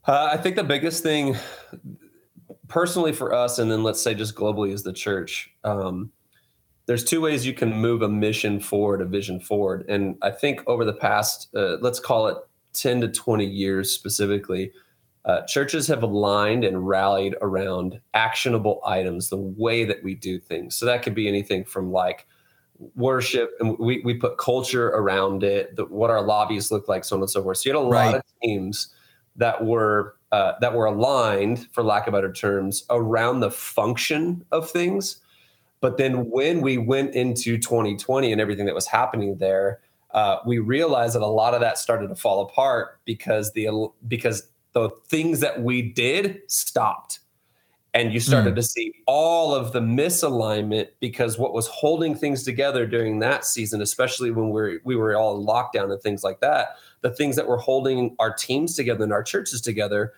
Uh, 0.06 0.30
I 0.32 0.36
think 0.38 0.56
the 0.56 0.64
biggest 0.64 1.02
thing, 1.02 1.36
personally 2.68 3.12
for 3.12 3.34
us, 3.34 3.58
and 3.58 3.70
then 3.70 3.82
let's 3.82 4.02
say 4.02 4.14
just 4.14 4.34
globally, 4.34 4.72
is 4.72 4.82
the 4.82 4.92
church. 4.92 5.50
Um, 5.64 6.10
there's 6.86 7.04
two 7.04 7.20
ways 7.20 7.46
you 7.46 7.52
can 7.52 7.72
move 7.72 8.02
a 8.02 8.08
mission 8.08 8.58
forward, 8.58 9.00
a 9.02 9.04
vision 9.04 9.40
forward, 9.40 9.84
and 9.88 10.16
I 10.22 10.30
think 10.30 10.62
over 10.66 10.84
the 10.84 10.94
past, 10.94 11.54
uh, 11.54 11.76
let's 11.80 12.00
call 12.00 12.28
it 12.28 12.38
10 12.72 13.02
to 13.02 13.08
20 13.08 13.44
years 13.44 13.92
specifically, 13.92 14.72
uh, 15.24 15.42
churches 15.42 15.86
have 15.86 16.02
aligned 16.02 16.64
and 16.64 16.86
rallied 16.86 17.34
around 17.42 18.00
actionable 18.14 18.80
items, 18.86 19.28
the 19.28 19.36
way 19.36 19.84
that 19.84 20.02
we 20.02 20.14
do 20.14 20.38
things. 20.38 20.74
So 20.74 20.86
that 20.86 21.02
could 21.02 21.14
be 21.14 21.28
anything 21.28 21.64
from 21.64 21.92
like 21.92 22.26
worship, 22.94 23.50
and 23.60 23.78
we, 23.78 24.00
we 24.04 24.14
put 24.14 24.38
culture 24.38 24.88
around 24.88 25.42
it, 25.42 25.76
the, 25.76 25.84
what 25.84 26.10
our 26.10 26.22
lobbies 26.22 26.70
look 26.70 26.88
like, 26.88 27.04
so 27.04 27.16
on 27.16 27.22
and 27.22 27.30
so 27.30 27.42
forth. 27.42 27.58
So 27.58 27.68
you 27.68 27.76
had 27.76 27.82
a 27.82 27.86
lot 27.86 28.14
of 28.14 28.22
teams 28.42 28.94
that 29.36 29.64
were 29.64 30.16
uh, 30.32 30.52
that 30.60 30.74
were 30.74 30.86
aligned, 30.86 31.68
for 31.72 31.82
lack 31.82 32.06
of 32.06 32.12
better 32.12 32.32
terms, 32.32 32.84
around 32.88 33.40
the 33.40 33.50
function 33.50 34.44
of 34.52 34.70
things. 34.70 35.18
But 35.80 35.96
then 35.96 36.30
when 36.30 36.60
we 36.60 36.78
went 36.78 37.14
into 37.14 37.58
2020 37.58 38.30
and 38.30 38.40
everything 38.40 38.66
that 38.66 38.74
was 38.74 38.86
happening 38.86 39.38
there, 39.38 39.80
uh, 40.12 40.38
we 40.46 40.58
realized 40.58 41.14
that 41.14 41.22
a 41.22 41.26
lot 41.26 41.54
of 41.54 41.60
that 41.60 41.78
started 41.78 42.08
to 42.08 42.14
fall 42.14 42.42
apart 42.42 43.00
because 43.04 43.52
the 43.52 43.88
because 44.08 44.49
the 44.72 44.90
things 45.08 45.40
that 45.40 45.62
we 45.62 45.82
did 45.82 46.40
stopped. 46.48 47.20
and 47.92 48.12
you 48.12 48.20
started 48.20 48.52
Mm. 48.52 48.56
to 48.56 48.62
see 48.62 48.92
all 49.08 49.52
of 49.52 49.72
the 49.72 49.80
misalignment 49.80 50.86
because 51.00 51.40
what 51.40 51.52
was 51.52 51.66
holding 51.66 52.14
things 52.14 52.44
together 52.44 52.86
during 52.86 53.18
that 53.18 53.44
season 53.44 53.82
especially 53.82 54.30
when 54.30 54.50
we 54.50 54.78
we 54.84 54.94
were 54.94 55.16
all 55.16 55.36
in 55.40 55.44
lockdown 55.44 55.90
and 55.92 56.00
things 56.00 56.22
like 56.22 56.38
that 56.38 56.76
the 57.00 57.10
things 57.10 57.34
that 57.34 57.48
were 57.48 57.56
holding 57.56 58.14
our 58.20 58.32
teams 58.32 58.76
together 58.76 59.02
and 59.02 59.12
our 59.12 59.24
churches 59.24 59.60
together 59.60 60.12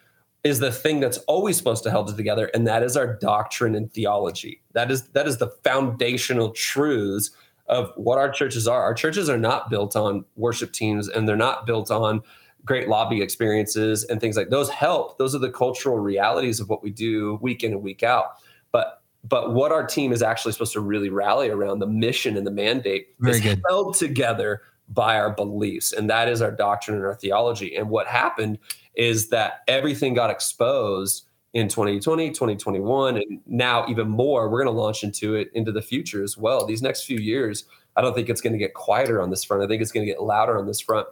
is 0.44 0.58
the 0.58 0.70
thing 0.70 1.00
that's 1.00 1.16
always 1.28 1.56
supposed 1.56 1.82
to 1.82 1.90
hold 1.90 2.10
it 2.10 2.16
together 2.18 2.50
and 2.52 2.66
that 2.66 2.82
is 2.82 2.94
our 2.94 3.14
doctrine 3.16 3.74
and 3.74 3.90
theology 3.94 4.60
that 4.74 4.90
is 4.90 5.04
that 5.14 5.26
is 5.26 5.38
the 5.38 5.48
foundational 5.64 6.50
truths 6.50 7.30
of 7.68 7.90
what 7.96 8.18
our 8.18 8.28
churches 8.30 8.68
are 8.68 8.82
our 8.82 8.92
churches 8.92 9.30
are 9.30 9.38
not 9.38 9.70
built 9.70 9.96
on 9.96 10.26
worship 10.36 10.72
teams 10.72 11.08
and 11.08 11.26
they're 11.26 11.36
not 11.36 11.64
built 11.64 11.90
on 11.90 12.20
great 12.64 12.88
lobby 12.88 13.22
experiences 13.22 14.04
and 14.04 14.20
things 14.20 14.36
like 14.36 14.50
those 14.50 14.70
help. 14.70 15.18
Those 15.18 15.34
are 15.34 15.38
the 15.38 15.50
cultural 15.50 15.98
realities 15.98 16.60
of 16.60 16.68
what 16.68 16.82
we 16.82 16.90
do 16.90 17.38
week 17.42 17.64
in 17.64 17.72
and 17.72 17.82
week 17.82 18.02
out. 18.02 18.36
But 18.70 19.02
but 19.24 19.54
what 19.54 19.70
our 19.70 19.86
team 19.86 20.12
is 20.12 20.22
actually 20.22 20.52
supposed 20.52 20.72
to 20.72 20.80
really 20.80 21.08
rally 21.08 21.48
around 21.48 21.78
the 21.78 21.86
mission 21.86 22.36
and 22.36 22.46
the 22.46 22.50
mandate 22.50 23.08
Very 23.20 23.36
is 23.36 23.40
good. 23.42 23.62
held 23.68 23.94
together 23.94 24.62
by 24.88 25.16
our 25.16 25.30
beliefs. 25.30 25.92
And 25.92 26.10
that 26.10 26.28
is 26.28 26.42
our 26.42 26.50
doctrine 26.50 26.96
and 26.96 27.06
our 27.06 27.14
theology. 27.14 27.76
And 27.76 27.88
what 27.88 28.08
happened 28.08 28.58
is 28.94 29.28
that 29.28 29.60
everything 29.68 30.14
got 30.14 30.30
exposed 30.30 31.26
in 31.54 31.68
2020 31.68 32.30
2021 32.30 33.16
and 33.16 33.40
now 33.46 33.86
even 33.86 34.08
more 34.08 34.48
we're 34.48 34.64
going 34.64 34.74
to 34.74 34.80
launch 34.80 35.04
into 35.04 35.34
it 35.34 35.50
into 35.54 35.70
the 35.70 35.82
future 35.82 36.22
as 36.22 36.36
well. 36.36 36.66
These 36.66 36.82
next 36.82 37.04
few 37.04 37.18
years 37.18 37.64
i 37.94 38.00
don't 38.00 38.14
think 38.14 38.30
it's 38.30 38.40
going 38.40 38.54
to 38.54 38.58
get 38.58 38.74
quieter 38.74 39.20
on 39.20 39.30
this 39.30 39.44
front. 39.44 39.62
I 39.62 39.66
think 39.66 39.82
it's 39.82 39.92
going 39.92 40.06
to 40.06 40.10
get 40.10 40.22
louder 40.22 40.58
on 40.58 40.66
this 40.66 40.80
front. 40.80 41.06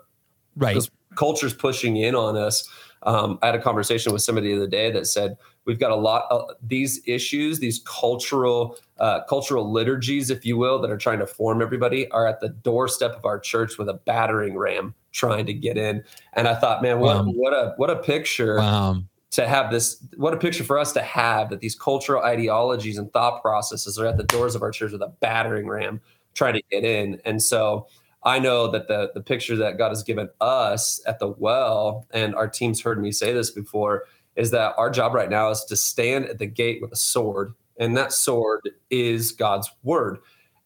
Right. 0.56 0.74
because 0.74 0.90
culture's 1.14 1.54
pushing 1.54 1.96
in 1.96 2.14
on 2.14 2.36
us. 2.36 2.68
Um, 3.04 3.38
I 3.42 3.46
had 3.46 3.54
a 3.54 3.62
conversation 3.62 4.12
with 4.12 4.20
somebody 4.22 4.50
the 4.50 4.56
other 4.56 4.66
day 4.66 4.90
that 4.90 5.06
said 5.06 5.38
we've 5.64 5.78
got 5.78 5.90
a 5.90 5.96
lot 5.96 6.26
of 6.30 6.50
these 6.62 7.00
issues, 7.06 7.58
these 7.58 7.80
cultural 7.86 8.76
uh, 8.98 9.22
cultural 9.24 9.72
liturgies, 9.72 10.28
if 10.28 10.44
you 10.44 10.58
will, 10.58 10.78
that 10.80 10.90
are 10.90 10.98
trying 10.98 11.18
to 11.18 11.26
form 11.26 11.62
everybody, 11.62 12.10
are 12.10 12.26
at 12.26 12.40
the 12.40 12.50
doorstep 12.50 13.16
of 13.16 13.24
our 13.24 13.38
church 13.38 13.78
with 13.78 13.88
a 13.88 13.94
battering 13.94 14.58
ram 14.58 14.94
trying 15.12 15.46
to 15.46 15.54
get 15.54 15.78
in. 15.78 16.04
And 16.34 16.46
I 16.46 16.54
thought, 16.54 16.82
man, 16.82 17.00
what 17.00 17.16
Wow. 17.24 17.32
what 17.32 17.52
a 17.54 17.72
what 17.78 17.88
a 17.90 17.96
picture 17.96 18.56
Wow. 18.58 19.02
to 19.30 19.48
have 19.48 19.70
this 19.70 20.04
what 20.16 20.34
a 20.34 20.36
picture 20.36 20.64
for 20.64 20.78
us 20.78 20.92
to 20.92 21.00
have 21.02 21.48
that 21.48 21.60
these 21.60 21.74
cultural 21.74 22.22
ideologies 22.22 22.98
and 22.98 23.10
thought 23.14 23.40
processes 23.40 23.98
are 23.98 24.06
at 24.06 24.18
the 24.18 24.24
doors 24.24 24.54
of 24.54 24.62
our 24.62 24.70
church 24.70 24.92
with 24.92 25.02
a 25.02 25.08
battering 25.20 25.66
ram 25.66 26.00
trying 26.34 26.52
to 26.54 26.62
get 26.70 26.84
in 26.84 27.20
and 27.24 27.42
so 27.42 27.86
i 28.24 28.38
know 28.38 28.70
that 28.70 28.88
the 28.88 29.10
the 29.14 29.20
picture 29.20 29.56
that 29.56 29.78
god 29.78 29.88
has 29.90 30.02
given 30.02 30.28
us 30.40 31.00
at 31.06 31.18
the 31.18 31.28
well 31.28 32.06
and 32.12 32.34
our 32.34 32.48
team's 32.48 32.80
heard 32.80 33.00
me 33.00 33.12
say 33.12 33.32
this 33.32 33.50
before 33.50 34.04
is 34.36 34.50
that 34.50 34.74
our 34.78 34.90
job 34.90 35.14
right 35.14 35.30
now 35.30 35.50
is 35.50 35.64
to 35.64 35.76
stand 35.76 36.24
at 36.26 36.38
the 36.38 36.46
gate 36.46 36.80
with 36.80 36.92
a 36.92 36.96
sword 36.96 37.52
and 37.78 37.96
that 37.96 38.12
sword 38.12 38.68
is 38.90 39.32
god's 39.32 39.70
word 39.82 40.18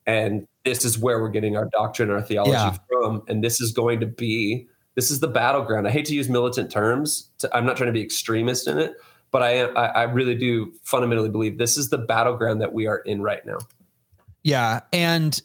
and 0.06 0.46
this 0.64 0.84
is 0.84 0.98
where 0.98 1.20
we're 1.20 1.28
getting 1.30 1.56
our 1.56 1.68
doctrine 1.72 2.10
and 2.10 2.18
our 2.18 2.24
theology 2.24 2.52
Yeah. 2.52 2.76
from 2.88 3.22
and 3.28 3.42
this 3.42 3.60
is 3.60 3.72
going 3.72 4.00
to 4.00 4.06
be 4.06 4.66
this 4.96 5.10
is 5.10 5.20
the 5.20 5.26
battleground. 5.28 5.88
I 5.88 5.90
hate 5.90 6.04
to 6.06 6.14
use 6.14 6.28
militant 6.28 6.70
terms. 6.70 7.28
To, 7.38 7.56
I'm 7.56 7.66
not 7.66 7.76
trying 7.76 7.88
to 7.88 7.92
be 7.92 8.00
extremist 8.00 8.68
in 8.68 8.78
it, 8.78 8.94
but 9.32 9.42
I 9.42 9.50
am. 9.50 9.76
I, 9.76 9.86
I 9.86 10.02
really 10.04 10.36
do 10.36 10.72
fundamentally 10.84 11.28
believe 11.30 11.58
this 11.58 11.76
is 11.76 11.88
the 11.88 11.98
battleground 11.98 12.60
that 12.60 12.72
we 12.72 12.86
are 12.86 12.98
in 12.98 13.20
right 13.20 13.44
now. 13.44 13.58
Yeah, 14.44 14.82
and 14.92 15.40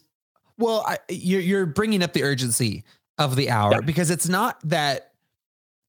well, 0.60 0.84
I, 0.86 0.98
you're 1.08 1.40
you're 1.40 1.66
bringing 1.66 2.02
up 2.02 2.12
the 2.12 2.22
urgency 2.22 2.84
of 3.18 3.34
the 3.36 3.50
hour 3.50 3.72
Yeah. 3.72 3.80
because 3.80 4.10
it's 4.10 4.28
not 4.28 4.58
that 4.68 5.08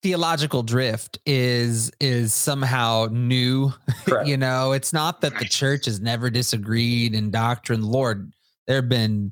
theological 0.01 0.63
drift 0.63 1.19
is 1.25 1.91
is 1.99 2.33
somehow 2.33 3.07
new. 3.11 3.71
Correct. 4.05 4.27
you 4.27 4.37
know, 4.37 4.71
it's 4.71 4.93
not 4.93 5.21
that 5.21 5.37
the 5.37 5.45
church 5.45 5.85
has 5.85 5.99
never 6.01 6.29
disagreed 6.29 7.13
in 7.13 7.29
doctrine. 7.29 7.83
Lord, 7.83 8.31
there 8.65 8.77
have 8.77 8.89
been 8.89 9.31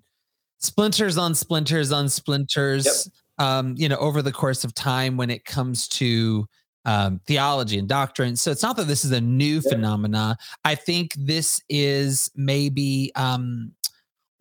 splinters 0.60 1.18
on 1.18 1.34
splinters 1.34 1.92
on 1.92 2.08
splinters. 2.10 3.10
Um, 3.40 3.74
you 3.78 3.88
know, 3.88 3.96
over 3.96 4.22
the 4.22 4.34
course 4.34 4.66
of 4.66 4.74
time 4.74 5.16
when 5.16 5.30
it 5.30 5.46
comes 5.46 5.88
to 5.88 6.46
um, 6.84 7.22
theology 7.26 7.80
and 7.80 7.88
doctrine. 7.88 8.36
So 8.36 8.52
it's 8.52 8.62
not 8.64 8.76
that 8.76 8.88
this 8.88 9.06
is 9.06 9.12
a 9.12 9.22
new 9.22 9.62
phenomena. 9.62 10.38
I 10.66 10.76
think 10.76 11.14
this 11.18 11.62
is 11.70 12.30
maybe 12.36 13.12
um, 13.16 13.72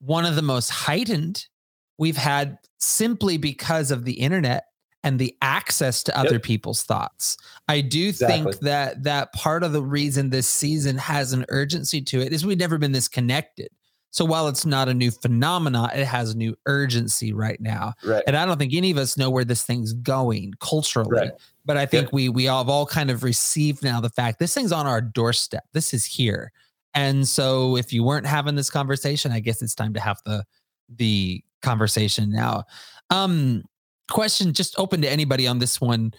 one 0.01 0.25
of 0.25 0.37
the 0.37 0.43
most 0.43 0.71
heightened 0.71 1.47
we've 1.99 2.17
had 2.17 2.59
simply 2.79 3.37
because 3.37 3.91
of 3.91 4.05
the 4.05 4.13
internet 4.13 4.65
and 5.05 5.19
the 5.19 5.37
access 5.43 6.03
to 6.05 6.19
other 6.19 6.35
Yep. 6.35 6.43
people's 6.43 6.83
thoughts. 6.83 7.37
I 7.69 7.81
do 7.81 8.09
Exactly. 8.09 8.43
think 8.53 8.61
that 8.61 9.03
that 9.05 9.33
part 9.33 9.63
of 9.63 9.73
the 9.73 9.83
reason 9.83 10.31
this 10.31 10.49
season 10.49 10.99
has 10.99 11.33
an 11.33 11.45
urgency 11.49 12.01
to 12.03 12.21
it 12.21 12.33
is 12.33 12.45
we've 12.45 12.59
never 12.59 12.79
been 12.79 12.93
this 12.93 13.09
connected. 13.09 13.69
So 14.11 14.25
while 14.25 14.49
it's 14.49 14.65
not 14.65 14.89
a 14.89 14.95
new 14.95 15.11
phenomena, 15.11 15.91
it 15.95 16.05
has 16.07 16.31
a 16.33 16.37
new 16.37 16.57
urgency 16.67 17.33
right 17.33 17.61
now. 17.61 17.93
Right. 18.05 18.23
And 18.27 18.37
I 18.37 18.47
don't 18.47 18.59
think 18.59 18.73
any 18.75 18.91
of 18.91 18.97
us 18.97 19.17
know 19.17 19.31
where 19.31 19.45
this 19.45 19.63
thing's 19.63 19.93
going 19.93 20.55
culturally. 20.61 21.11
Right. 21.13 21.33
But 21.65 21.77
I 21.77 21.87
think 21.87 22.13
we 22.13 22.29
we 22.31 22.49
all 22.49 22.63
have 22.65 22.71
all 22.71 22.87
kind 22.87 23.11
of 23.11 23.23
received 23.23 23.85
now 23.85 24.01
the 24.01 24.09
fact 24.11 24.39
this 24.39 24.55
thing's 24.55 24.73
on 24.73 24.87
our 24.87 25.01
doorstep. 25.03 25.65
This 25.73 25.93
is 25.93 26.05
here. 26.07 26.53
And 26.99 27.29
so 27.29 27.77
if 27.77 27.93
you 27.93 28.03
weren't 28.03 28.27
having 28.27 28.57
this 28.57 28.71
conversation, 28.71 29.31
I 29.31 29.39
guess 29.39 29.63
it's 29.63 29.77
time 29.77 29.95
to 29.95 30.01
have 30.01 30.21
the 30.25 30.45
the 30.89 31.45
conversation 31.63 32.33
now. 32.33 32.65
Um 33.11 33.63
question 34.11 34.53
just 34.53 34.77
open 34.81 35.03
to 35.03 35.09
anybody 35.09 35.47
on 35.47 35.61
this 35.61 35.81
one. 35.81 36.13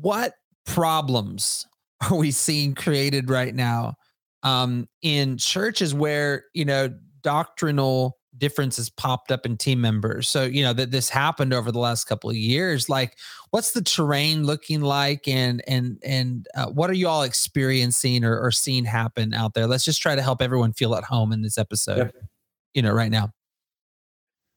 What 0.00 0.32
problems 0.64 1.66
are 2.10 2.16
we 2.16 2.30
seeing 2.30 2.74
created 2.74 3.28
right 3.28 3.54
now 3.54 3.96
um 4.42 4.88
in 5.02 5.36
churches 5.36 5.92
where, 5.92 6.44
you 6.54 6.64
know, 6.64 6.88
doctrinal 7.20 8.16
differences 8.38 8.90
popped 8.90 9.30
up 9.30 9.46
in 9.46 9.56
team 9.56 9.80
members. 9.80 10.28
So, 10.28 10.44
you 10.44 10.62
know, 10.62 10.72
that 10.72 10.90
this 10.90 11.08
happened 11.08 11.52
over 11.54 11.70
the 11.70 11.78
last 11.78 12.04
couple 12.04 12.30
of 12.30 12.36
years. 12.36 12.88
Like 12.88 13.16
what's 13.50 13.70
the 13.72 13.82
terrain 13.82 14.44
looking 14.44 14.80
like 14.80 15.28
and 15.28 15.62
and 15.68 15.98
and 16.04 16.48
uh, 16.56 16.66
what 16.66 16.90
are 16.90 16.94
you 16.94 17.06
all 17.06 17.22
experiencing 17.22 18.24
or, 18.24 18.36
or 18.40 18.50
seeing 18.50 18.84
happen 18.84 19.32
out 19.32 19.54
there 19.54 19.68
let's 19.68 19.84
just 19.84 20.02
try 20.02 20.16
to 20.16 20.22
help 20.22 20.42
everyone 20.42 20.72
feel 20.72 20.96
at 20.96 21.04
home 21.04 21.30
in 21.32 21.40
this 21.42 21.56
episode 21.56 22.10
Yeah. 22.12 22.20
you 22.74 22.82
know 22.82 22.92
right 22.92 23.12
now 23.12 23.30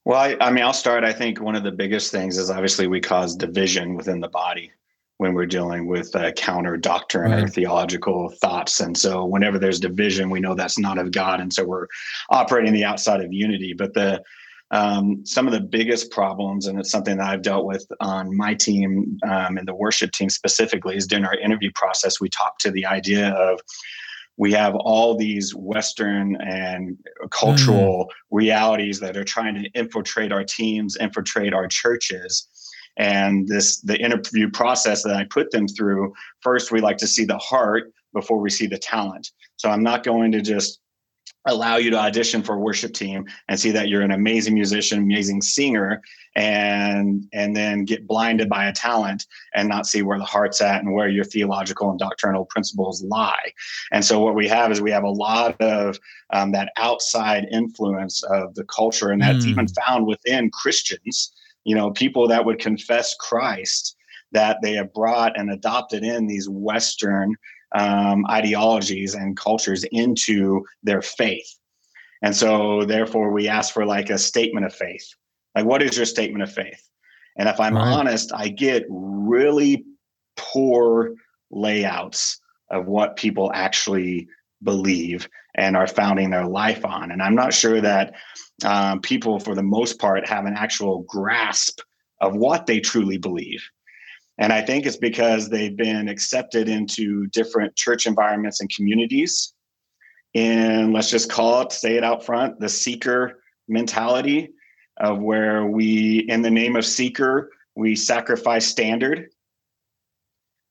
Well, 0.06 0.18
I, 0.18 0.36
I 0.42 0.52
mean, 0.52 0.64
I'll 0.64 0.74
start. 0.74 1.04
I 1.04 1.14
think 1.14 1.42
one 1.42 1.56
of 1.56 1.64
the 1.64 1.72
biggest 1.72 2.12
things 2.12 2.38
is 2.38 2.50
obviously 2.50 2.88
we 2.88 3.00
cause 3.02 3.36
division 3.36 3.96
within 3.96 4.20
the 4.20 4.30
body 4.30 4.72
when 5.18 5.34
we're 5.34 5.46
dealing 5.46 5.88
with 5.88 6.16
uh, 6.16 6.32
counter 6.34 6.78
doctrine 6.78 7.34
or 7.34 7.48
theological 7.48 8.30
thoughts. 8.30 8.80
And 8.80 8.98
so, 8.98 9.26
whenever 9.26 9.58
there's 9.60 9.80
division, 9.80 10.30
we 10.30 10.40
know 10.40 10.56
that's 10.56 10.80
not 10.80 10.98
of 10.98 11.12
God, 11.12 11.40
and 11.40 11.54
so 11.54 11.66
we're 11.66 11.88
operating 12.30 12.74
the 12.74 12.86
outside 12.86 13.22
of 13.22 13.34
unity. 13.34 13.74
But 13.74 13.94
the 13.94 14.24
um, 14.72 15.26
some 15.26 15.48
of 15.48 15.54
the 15.54 15.62
biggest 15.62 16.12
problems, 16.12 16.68
and 16.68 16.78
it's 16.80 16.92
something 16.92 17.18
that 17.18 17.30
I've 17.30 17.42
dealt 17.42 17.66
with 17.66 17.86
on 18.02 18.36
my 18.36 18.54
team 18.54 19.18
um, 19.24 19.58
and 19.58 19.68
the 19.68 19.74
worship 19.74 20.12
team 20.12 20.30
specifically, 20.30 20.98
is 20.98 21.08
during 21.08 21.26
our 21.26 21.38
interview 21.38 21.72
process, 21.74 22.20
we 22.20 22.30
talk 22.30 22.58
to 22.60 22.72
the 22.72 22.86
idea 22.86 23.30
of 23.30 23.62
we 24.38 24.52
have 24.52 24.76
all 24.76 25.16
these 25.16 25.56
Western 25.56 26.36
and 26.42 26.98
cultural 27.32 28.12
realities 28.30 29.00
that 29.00 29.18
are 29.18 29.24
trying 29.24 29.56
to 29.56 29.70
infiltrate 29.72 30.32
our 30.32 30.44
teams, 30.44 30.96
infiltrate 30.98 31.54
our 31.54 31.68
churches. 31.68 32.48
And 32.98 33.48
this 33.48 33.82
the 33.82 33.98
interview 34.00 34.50
process 34.50 35.04
that 35.04 35.16
I 35.16 35.26
put 35.26 35.52
them 35.52 35.68
through, 35.68 36.14
first 36.42 36.72
we 36.72 36.82
like 36.82 36.98
to 36.98 37.08
see 37.08 37.26
the 37.26 37.38
heart 37.38 37.92
before 38.14 38.40
we 38.40 38.50
see 38.50 38.68
the 38.68 38.78
talent. 38.78 39.32
So 39.58 39.70
I'm 39.70 39.84
not 39.84 40.04
going 40.04 40.32
to 40.32 40.42
just 40.42 40.80
allow 41.46 41.78
you 41.78 41.90
to 41.90 41.98
audition 41.98 42.44
for 42.44 42.56
a 42.56 42.60
worship 42.60 42.94
team 42.94 43.26
and 43.48 43.60
see 43.60 43.72
that 43.72 43.88
you're 43.88 44.02
an 44.02 44.12
amazing 44.12 44.54
musician, 44.54 45.00
amazing 45.00 45.42
singer, 45.42 46.02
and 46.36 47.24
and 47.34 47.56
then 47.56 47.86
get 47.86 48.06
blinded 48.08 48.50
by 48.50 48.68
a 48.68 48.74
talent 48.74 49.26
and 49.56 49.70
not 49.70 49.88
see 49.88 50.02
where 50.02 50.18
the 50.18 50.26
heart's 50.26 50.62
at 50.62 50.82
and 50.84 50.94
where 50.94 51.08
your 51.08 51.24
theological 51.24 51.90
and 51.90 52.00
doctrinal 52.00 52.46
principles 52.46 53.04
lie. 53.04 53.52
And 53.92 54.04
so 54.04 54.20
what 54.20 54.36
we 54.36 54.48
have 54.48 54.72
is 54.72 54.82
we 54.82 54.92
have 54.92 55.04
a 55.04 55.10
lot 55.10 55.60
of 55.62 55.98
um, 56.34 56.52
that 56.52 56.72
outside 56.78 57.48
influence 57.52 58.24
of 58.24 58.54
the 58.56 58.66
culture, 58.66 59.12
and 59.12 59.22
that's 59.22 59.46
Mm. 59.46 59.50
even 59.50 59.68
found 59.70 60.06
within 60.06 60.50
Christians. 60.52 61.32
You 61.68 61.76
know, 61.76 61.92
people 61.92 62.28
that 62.30 62.46
would 62.46 62.60
confess 62.60 63.14
Christ 63.20 63.96
that 64.32 64.58
they 64.62 64.74
have 64.74 64.94
brought 64.94 65.38
and 65.38 65.52
adopted 65.52 66.04
in 66.04 66.26
these 66.26 66.48
Western 66.50 67.36
um, 67.76 68.26
ideologies 68.30 69.16
and 69.16 69.36
cultures 69.36 69.84
into 69.92 70.64
their 70.84 71.02
faith. 71.02 71.50
And 72.22 72.34
so, 72.36 72.86
therefore, 72.86 73.32
we 73.32 73.50
ask 73.50 73.74
for 73.74 73.86
like 73.86 74.10
a 74.10 74.18
statement 74.18 74.66
of 74.66 74.74
faith. 74.74 75.06
Like, 75.56 75.66
what 75.66 75.84
is 75.84 75.98
your 75.98 76.06
statement 76.06 76.44
of 76.44 76.52
faith? 76.52 76.82
And 77.38 77.50
if 77.50 77.60
I'm 77.60 77.76
Right. 77.76 77.94
honest, 77.94 78.32
I 78.34 78.48
get 78.48 78.86
really 78.90 79.86
poor 80.38 81.16
layouts 81.52 82.40
of 82.72 82.88
what 82.88 83.18
people 83.18 83.52
actually 83.54 84.28
believe 84.64 85.28
and 85.58 85.76
are 85.76 85.88
founding 85.88 86.30
their 86.30 86.46
life 86.46 86.86
on. 86.86 87.12
And 87.12 87.22
I'm 87.22 87.36
not 87.36 87.54
sure 87.54 87.82
that 87.82 88.14
um, 88.64 89.02
people, 89.02 89.40
for 89.40 89.56
the 89.56 89.64
most 89.64 90.00
part, 90.00 90.28
have 90.28 90.46
an 90.46 90.56
actual 90.56 91.04
grasp 91.08 91.80
of 92.22 92.36
what 92.36 92.66
they 92.66 92.80
truly 92.80 93.18
believe. 93.18 93.64
And 94.38 94.54
I 94.54 94.62
think 94.62 94.86
it's 94.86 94.98
because 94.98 95.50
they've 95.50 95.76
been 95.76 96.08
accepted 96.08 96.70
into 96.70 97.26
different 97.28 97.76
church 97.76 98.06
environments 98.06 98.62
and 98.62 98.70
communities. 98.74 99.54
And 100.36 100.94
let's 100.94 101.10
just 101.10 101.32
call 101.32 101.62
it, 101.62 101.72
say 101.72 101.98
it 101.98 102.04
out 102.04 102.24
front, 102.24 102.60
the 102.60 102.70
seeker 102.70 103.42
mentality 103.68 104.50
of 105.00 105.20
where 105.20 105.66
we, 105.66 106.20
in 106.28 106.44
the 106.44 106.52
name 106.52 106.76
of 106.76 106.86
seeker, 106.86 107.50
we 107.76 107.96
sacrifice 107.96 108.68
standard. 108.68 109.30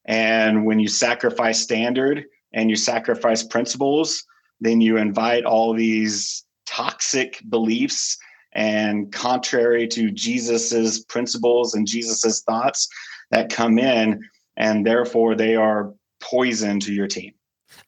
And 0.05 0.65
when 0.65 0.79
you 0.79 0.89
sacrifice 0.89 1.61
standard 1.61 2.25
and 2.53 2.71
you 2.71 2.77
sacrifice 2.77 3.43
principles, 3.43 4.25
then 4.61 4.81
you 4.81 4.97
invite 4.97 5.45
all 5.45 5.75
these 5.75 6.45
toxic 6.67 7.43
beliefs 7.49 8.19
and 8.53 9.13
contrary 9.13 9.87
to 9.89 10.11
Jesus's 10.11 11.05
principles 11.05 11.75
and 11.75 11.87
Jesus's 11.87 12.43
thoughts 12.43 12.89
that 13.31 13.51
come 13.51 13.79
in, 13.79 14.23
and 14.57 14.87
therefore 14.87 15.35
they 15.35 15.57
are 15.57 15.93
poison 16.23 16.81
to 16.81 16.93
your 16.93 17.07
team. 17.07 17.33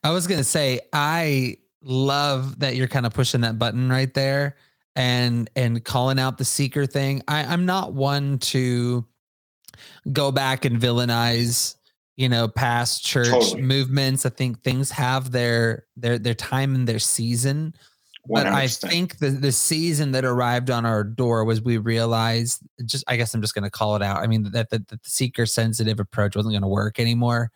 I 0.05 0.11
was 0.11 0.27
gonna 0.27 0.45
say 0.45 0.81
I 0.93 1.57
love 1.83 2.59
that 2.61 2.77
you're 2.77 2.89
kind 2.89 3.07
of 3.07 3.15
pushing 3.15 3.41
that 3.43 3.59
button 3.59 3.89
right 3.89 4.13
there 4.13 4.57
and 4.95 5.49
and 5.57 5.83
calling 5.83 6.19
out 6.19 6.37
the 6.37 6.45
seeker 6.45 6.85
thing. 6.85 7.23
I, 7.27 7.45
I'm 7.45 7.65
not 7.65 7.95
one 7.95 8.39
to 8.39 9.07
go 10.13 10.31
back 10.33 10.65
and 10.65 10.79
villainize 10.79 11.77
you 12.19 12.29
know 12.29 12.49
past 12.49 13.05
church 13.05 13.29
totally. 13.29 13.63
movements. 13.63 14.27
I 14.27 14.31
think 14.31 14.63
things 14.63 14.91
have 14.91 15.31
their 15.31 15.87
their 15.97 16.19
their 16.19 16.35
time 16.35 16.75
and 16.75 16.87
their 16.87 16.99
season. 16.99 17.75
100%. 18.29 18.35
but 18.35 18.47
i 18.47 18.67
think 18.67 19.19
the 19.21 19.31
the 19.31 19.53
season 19.53 20.11
that 20.13 20.23
arrived 20.23 20.69
on 20.69 20.85
our 20.85 21.03
door 21.03 21.45
was 21.45 21.63
we 21.63 21.79
realized 21.79 22.61
just 22.85 23.03
i 23.09 23.17
guess 23.17 23.33
i'm 23.33 23.41
just 23.41 23.55
going 23.55 23.65
to 23.65 23.71
call 23.71 23.97
it 23.97 24.03
out. 24.03 24.19
I 24.19 24.27
mean 24.27 24.43
that, 24.43 24.69
that, 24.69 24.71
that 24.71 24.89
the 24.89 24.99
seeker 25.03 25.47
sensitive 25.47 25.99
approach 25.99 26.37
wasn't 26.37 26.53
going 26.53 26.63
to 26.63 26.69
work 26.69 27.01
anymore. 27.01 27.51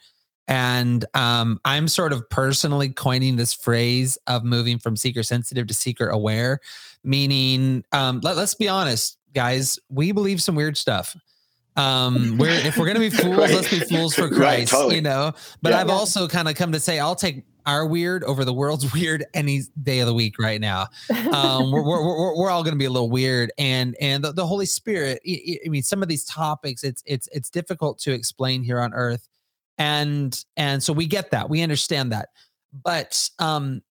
And 0.48 1.04
um, 1.14 1.60
i'm 1.64 1.88
sort 1.88 2.12
of 2.12 2.28
personally 2.30 2.88
coining 2.88 3.36
this 3.36 3.52
phrase 3.52 4.16
of 4.28 4.44
moving 4.44 4.78
from 4.78 4.96
seeker 4.96 5.22
sensitive 5.22 5.66
to 5.66 5.74
seeker 5.74 6.08
aware 6.08 6.60
meaning 7.04 7.84
um, 7.92 8.20
let, 8.22 8.36
let's 8.36 8.54
be 8.54 8.68
honest 8.68 9.18
guys 9.34 9.78
we 9.90 10.12
believe 10.12 10.40
some 10.40 10.54
weird 10.54 10.76
stuff 10.78 11.16
um 11.76 12.36
we're 12.38 12.50
if 12.50 12.76
we're 12.76 12.86
gonna 12.86 12.98
be 12.98 13.10
fools 13.10 13.36
right. 13.36 13.50
let's 13.50 13.70
be 13.70 13.80
fools 13.80 14.14
for 14.14 14.28
christ 14.28 14.38
right, 14.38 14.68
totally. 14.68 14.96
you 14.96 15.02
know 15.02 15.32
but 15.62 15.70
yeah, 15.72 15.80
i've 15.80 15.88
yeah. 15.88 15.94
also 15.94 16.28
kind 16.28 16.48
of 16.48 16.54
come 16.54 16.72
to 16.72 16.80
say 16.80 16.98
i'll 16.98 17.14
take 17.14 17.44
our 17.64 17.86
weird 17.86 18.24
over 18.24 18.44
the 18.44 18.52
world's 18.52 18.92
weird 18.94 19.24
any 19.34 19.62
day 19.82 20.00
of 20.00 20.06
the 20.06 20.14
week 20.14 20.38
right 20.38 20.60
now 20.60 20.86
um 21.32 21.70
we're, 21.70 21.82
we're, 21.82 22.04
we're, 22.04 22.36
we're 22.36 22.50
all 22.50 22.62
gonna 22.62 22.76
be 22.76 22.84
a 22.84 22.90
little 22.90 23.10
weird 23.10 23.50
and 23.58 23.96
and 24.00 24.24
the, 24.24 24.32
the 24.32 24.46
holy 24.46 24.66
spirit 24.66 25.20
i 25.26 25.68
mean 25.68 25.82
some 25.82 26.02
of 26.02 26.08
these 26.08 26.24
topics 26.24 26.84
it's 26.84 27.02
it's 27.06 27.28
it's 27.32 27.48
difficult 27.48 27.98
to 27.98 28.12
explain 28.12 28.62
here 28.62 28.80
on 28.80 28.92
earth 28.92 29.28
and 29.78 30.44
and 30.56 30.82
so 30.82 30.92
we 30.92 31.06
get 31.06 31.30
that 31.30 31.48
we 31.48 31.62
understand 31.62 32.12
that 32.12 32.28
but 32.84 33.28
um 33.38 33.82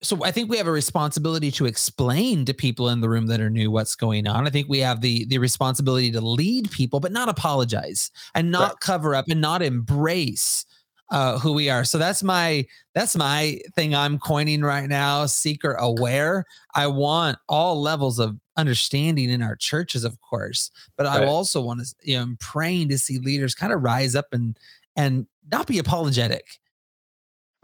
so 0.00 0.24
I 0.24 0.30
think 0.30 0.48
we 0.48 0.56
have 0.58 0.66
a 0.66 0.72
responsibility 0.72 1.50
to 1.52 1.66
explain 1.66 2.44
to 2.44 2.54
people 2.54 2.88
in 2.88 3.00
the 3.00 3.08
room 3.08 3.26
that 3.26 3.40
are 3.40 3.50
new 3.50 3.70
what's 3.70 3.96
going 3.96 4.28
on. 4.28 4.46
I 4.46 4.50
think 4.50 4.68
we 4.68 4.78
have 4.78 5.00
the 5.00 5.24
the 5.26 5.38
responsibility 5.38 6.10
to 6.12 6.20
lead 6.20 6.70
people, 6.70 7.00
but 7.00 7.12
not 7.12 7.28
apologize 7.28 8.10
and 8.34 8.50
not 8.50 8.70
right. 8.70 8.80
cover 8.80 9.14
up 9.14 9.26
and 9.28 9.40
not 9.40 9.60
embrace 9.60 10.64
uh, 11.10 11.38
who 11.38 11.52
we 11.52 11.68
are. 11.68 11.84
So 11.84 11.98
that's 11.98 12.22
my 12.22 12.64
that's 12.94 13.16
my 13.16 13.58
thing 13.74 13.94
I'm 13.94 14.18
coining 14.18 14.62
right 14.62 14.88
now. 14.88 15.26
Seeker 15.26 15.72
aware. 15.72 16.44
I 16.74 16.86
want 16.86 17.38
all 17.48 17.80
levels 17.80 18.20
of 18.20 18.38
understanding 18.56 19.30
in 19.30 19.42
our 19.42 19.56
churches, 19.56 20.04
of 20.04 20.20
course, 20.20 20.70
but 20.96 21.06
right. 21.06 21.22
I 21.22 21.26
also 21.26 21.60
want 21.60 21.80
to 21.80 21.94
you 22.02 22.16
know 22.16 22.22
I'm 22.22 22.36
praying 22.36 22.90
to 22.90 22.98
see 22.98 23.18
leaders 23.18 23.54
kind 23.54 23.72
of 23.72 23.82
rise 23.82 24.14
up 24.14 24.26
and 24.32 24.56
and 24.94 25.26
not 25.50 25.66
be 25.66 25.78
apologetic. 25.78 26.46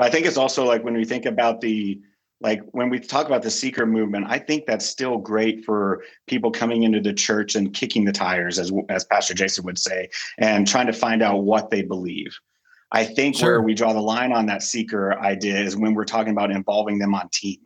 I 0.00 0.10
think 0.10 0.26
it's 0.26 0.36
also 0.36 0.64
like 0.64 0.82
when 0.82 0.94
we 0.94 1.04
think 1.04 1.24
about 1.24 1.60
the 1.60 2.00
like 2.44 2.60
when 2.72 2.90
we 2.90 3.00
talk 3.00 3.26
about 3.26 3.42
the 3.42 3.50
seeker 3.50 3.86
movement 3.86 4.26
i 4.28 4.38
think 4.38 4.66
that's 4.66 4.86
still 4.86 5.18
great 5.18 5.64
for 5.64 6.04
people 6.28 6.50
coming 6.50 6.84
into 6.84 7.00
the 7.00 7.12
church 7.12 7.56
and 7.56 7.74
kicking 7.74 8.04
the 8.04 8.12
tires 8.12 8.58
as 8.58 8.70
as 8.88 9.04
pastor 9.04 9.34
jason 9.34 9.64
would 9.64 9.78
say 9.78 10.08
and 10.38 10.68
trying 10.68 10.86
to 10.86 10.92
find 10.92 11.22
out 11.22 11.42
what 11.42 11.70
they 11.70 11.82
believe 11.82 12.38
i 12.92 13.02
think 13.02 13.34
sure. 13.34 13.52
where 13.52 13.62
we 13.62 13.74
draw 13.74 13.92
the 13.92 14.00
line 14.00 14.30
on 14.30 14.46
that 14.46 14.62
seeker 14.62 15.18
idea 15.20 15.58
is 15.58 15.76
when 15.76 15.94
we're 15.94 16.04
talking 16.04 16.32
about 16.32 16.52
involving 16.52 16.98
them 16.98 17.14
on 17.14 17.28
team 17.32 17.58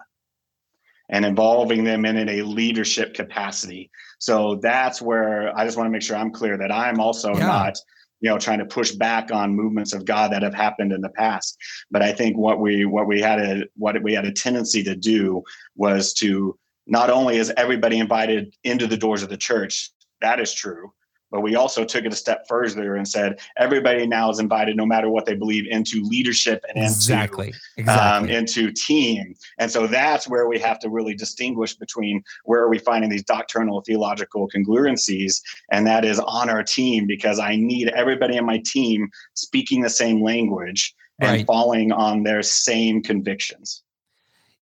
and 1.11 1.25
involving 1.25 1.85
them 1.85 2.05
in, 2.05 2.17
in 2.17 2.29
a 2.29 2.43
leadership 2.43 3.12
capacity 3.12 3.91
so 4.19 4.55
that's 4.62 5.03
where 5.03 5.55
i 5.59 5.64
just 5.64 5.77
want 5.77 5.87
to 5.87 5.91
make 5.91 6.03
sure 6.03 6.17
i'm 6.17 6.31
clear 6.31 6.57
that 6.57 6.73
i'm 6.73 7.01
also 7.01 7.35
yeah. 7.35 7.47
not 7.47 7.79
you 8.21 8.31
know 8.31 8.39
trying 8.39 8.59
to 8.59 8.65
push 8.65 8.93
back 8.93 9.31
on 9.33 9.55
movements 9.55 9.93
of 9.93 10.05
god 10.05 10.33
that 10.33 10.43
have 10.43 10.55
happened 10.55 10.93
in 10.93 11.01
the 11.01 11.09
past. 11.11 11.57
But 11.91 12.03
i 12.03 12.13
think 12.13 12.37
what 12.37 12.61
we 12.61 12.85
what 12.85 13.07
we 13.07 13.21
had 13.21 13.41
a 13.41 13.65
what 13.77 14.03
we 14.03 14.15
had 14.15 14.25
a 14.25 14.33
tendency 14.33 14.83
to 14.85 14.97
do 14.97 15.43
was 15.77 16.13
to 16.15 16.59
not 16.87 17.11
only 17.11 17.37
is 17.37 17.53
everybody 17.57 17.99
invited 17.99 18.55
into 18.65 18.87
the 18.87 18.97
doors 18.97 19.23
of 19.23 19.29
the 19.29 19.37
church 19.37 19.91
that 20.21 20.41
is 20.41 20.53
true 20.53 20.93
but 21.31 21.41
we 21.41 21.55
also 21.55 21.85
took 21.85 22.05
it 22.05 22.12
a 22.12 22.17
step 22.17 22.47
further 22.49 22.97
and 22.97 23.07
said 23.07 23.41
everybody 23.57 24.07
now 24.07 24.31
is 24.31 24.38
invited, 24.38 24.77
no 24.77 24.87
matter 24.87 25.11
what 25.11 25.27
they 25.27 25.35
believe, 25.35 25.67
into 25.69 26.03
leadership 26.05 26.64
and 26.69 26.83
exactly, 26.83 27.49
into, 27.49 27.61
exactly. 27.77 28.31
Um, 28.31 28.37
into 28.37 28.73
team. 28.73 29.35
And 29.59 29.71
so 29.71 29.87
that's 29.87 30.29
where 30.29 30.49
we 30.49 30.59
have 30.61 30.79
to 30.81 30.91
really 30.91 31.14
distinguish 31.14 31.75
between 31.75 32.23
where 32.45 32.61
are 32.61 32.69
we 32.69 32.79
finding 32.79 33.11
these 33.11 33.25
doctrinal 33.25 33.83
theological 33.83 34.49
congruencies, 34.49 35.41
and 35.71 35.87
that 35.87 36.05
is 36.05 36.19
on 36.19 36.49
our 36.49 36.62
team 36.62 37.07
because 37.07 37.38
I 37.38 37.57
need 37.57 37.88
everybody 37.88 38.38
on 38.38 38.47
my 38.47 38.62
team 38.64 39.09
speaking 39.35 39.83
the 39.83 39.91
same 39.91 40.23
language 40.23 40.95
and 41.21 41.31
right. 41.31 41.47
falling 41.47 41.93
on 41.93 42.23
their 42.23 42.43
same 42.43 43.03
convictions. 43.03 43.83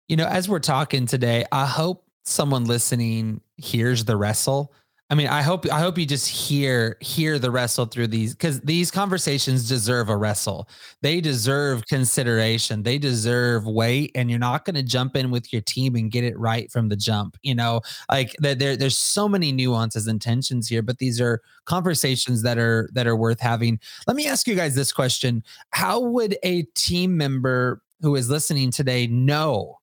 You 0.09 0.17
know, 0.17 0.27
as 0.27 0.49
we're 0.49 0.61
talking 0.61 1.07
today, 1.07 1.45
I 1.51 1.67
hope 1.67 2.05
someone 2.25 2.65
listening 2.65 3.41
hears 3.57 4.05
the 4.05 4.17
wrestle 4.17 4.73
I 5.09 5.15
mean, 5.15 5.29
I 5.29 5.43
hope 5.43 5.71
I 5.71 5.79
hope 5.79 5.99
you 5.99 6.05
just 6.05 6.27
hear 6.29 6.97
hear 7.01 7.39
the 7.39 7.53
wrestle 7.53 7.87
through 7.87 8.09
these 8.09 8.35
because 8.35 8.61
these 8.63 8.91
conversations 8.91 9.69
deserve 9.69 10.09
a 10.09 10.17
wrestle. 10.17 10.69
They 11.01 11.21
deserve 11.21 11.87
consideration. 11.87 12.83
They 12.83 12.99
deserve 12.99 13.67
weight, 13.67 14.11
and 14.17 14.29
you're 14.29 14.41
not 14.41 14.65
going 14.65 14.75
to 14.75 14.83
jump 14.83 15.15
in 15.15 15.31
with 15.31 15.53
your 15.53 15.63
team 15.63 15.95
and 15.95 16.11
get 16.11 16.25
it 16.25 16.37
right 16.37 16.73
from 16.73 16.89
the 16.89 16.97
jump. 16.97 17.37
You 17.43 17.55
know, 17.55 17.83
like 18.11 18.35
there 18.41 18.77
there's 18.77 18.97
so 18.97 19.29
many 19.29 19.53
nuances 19.53 20.09
and 20.09 20.21
tensions 20.21 20.69
here, 20.69 20.83
but 20.83 20.99
these 20.99 21.21
are 21.21 21.41
conversations 21.67 22.43
that 22.43 22.59
are 22.59 22.91
that 22.93 23.07
are 23.07 23.17
worth 23.17 23.39
having. 23.39 23.79
Let 24.09 24.17
me 24.17 24.27
ask 24.27 24.49
you 24.49 24.57
guys 24.57 24.75
this 24.75 24.93
question: 24.93 25.45
How 25.71 26.01
would 26.01 26.37
a 26.43 26.63
team 26.75 27.17
member 27.17 27.81
who 28.01 28.17
is 28.17 28.29
listening 28.29 28.73
today 28.73 29.07
know 29.07 29.79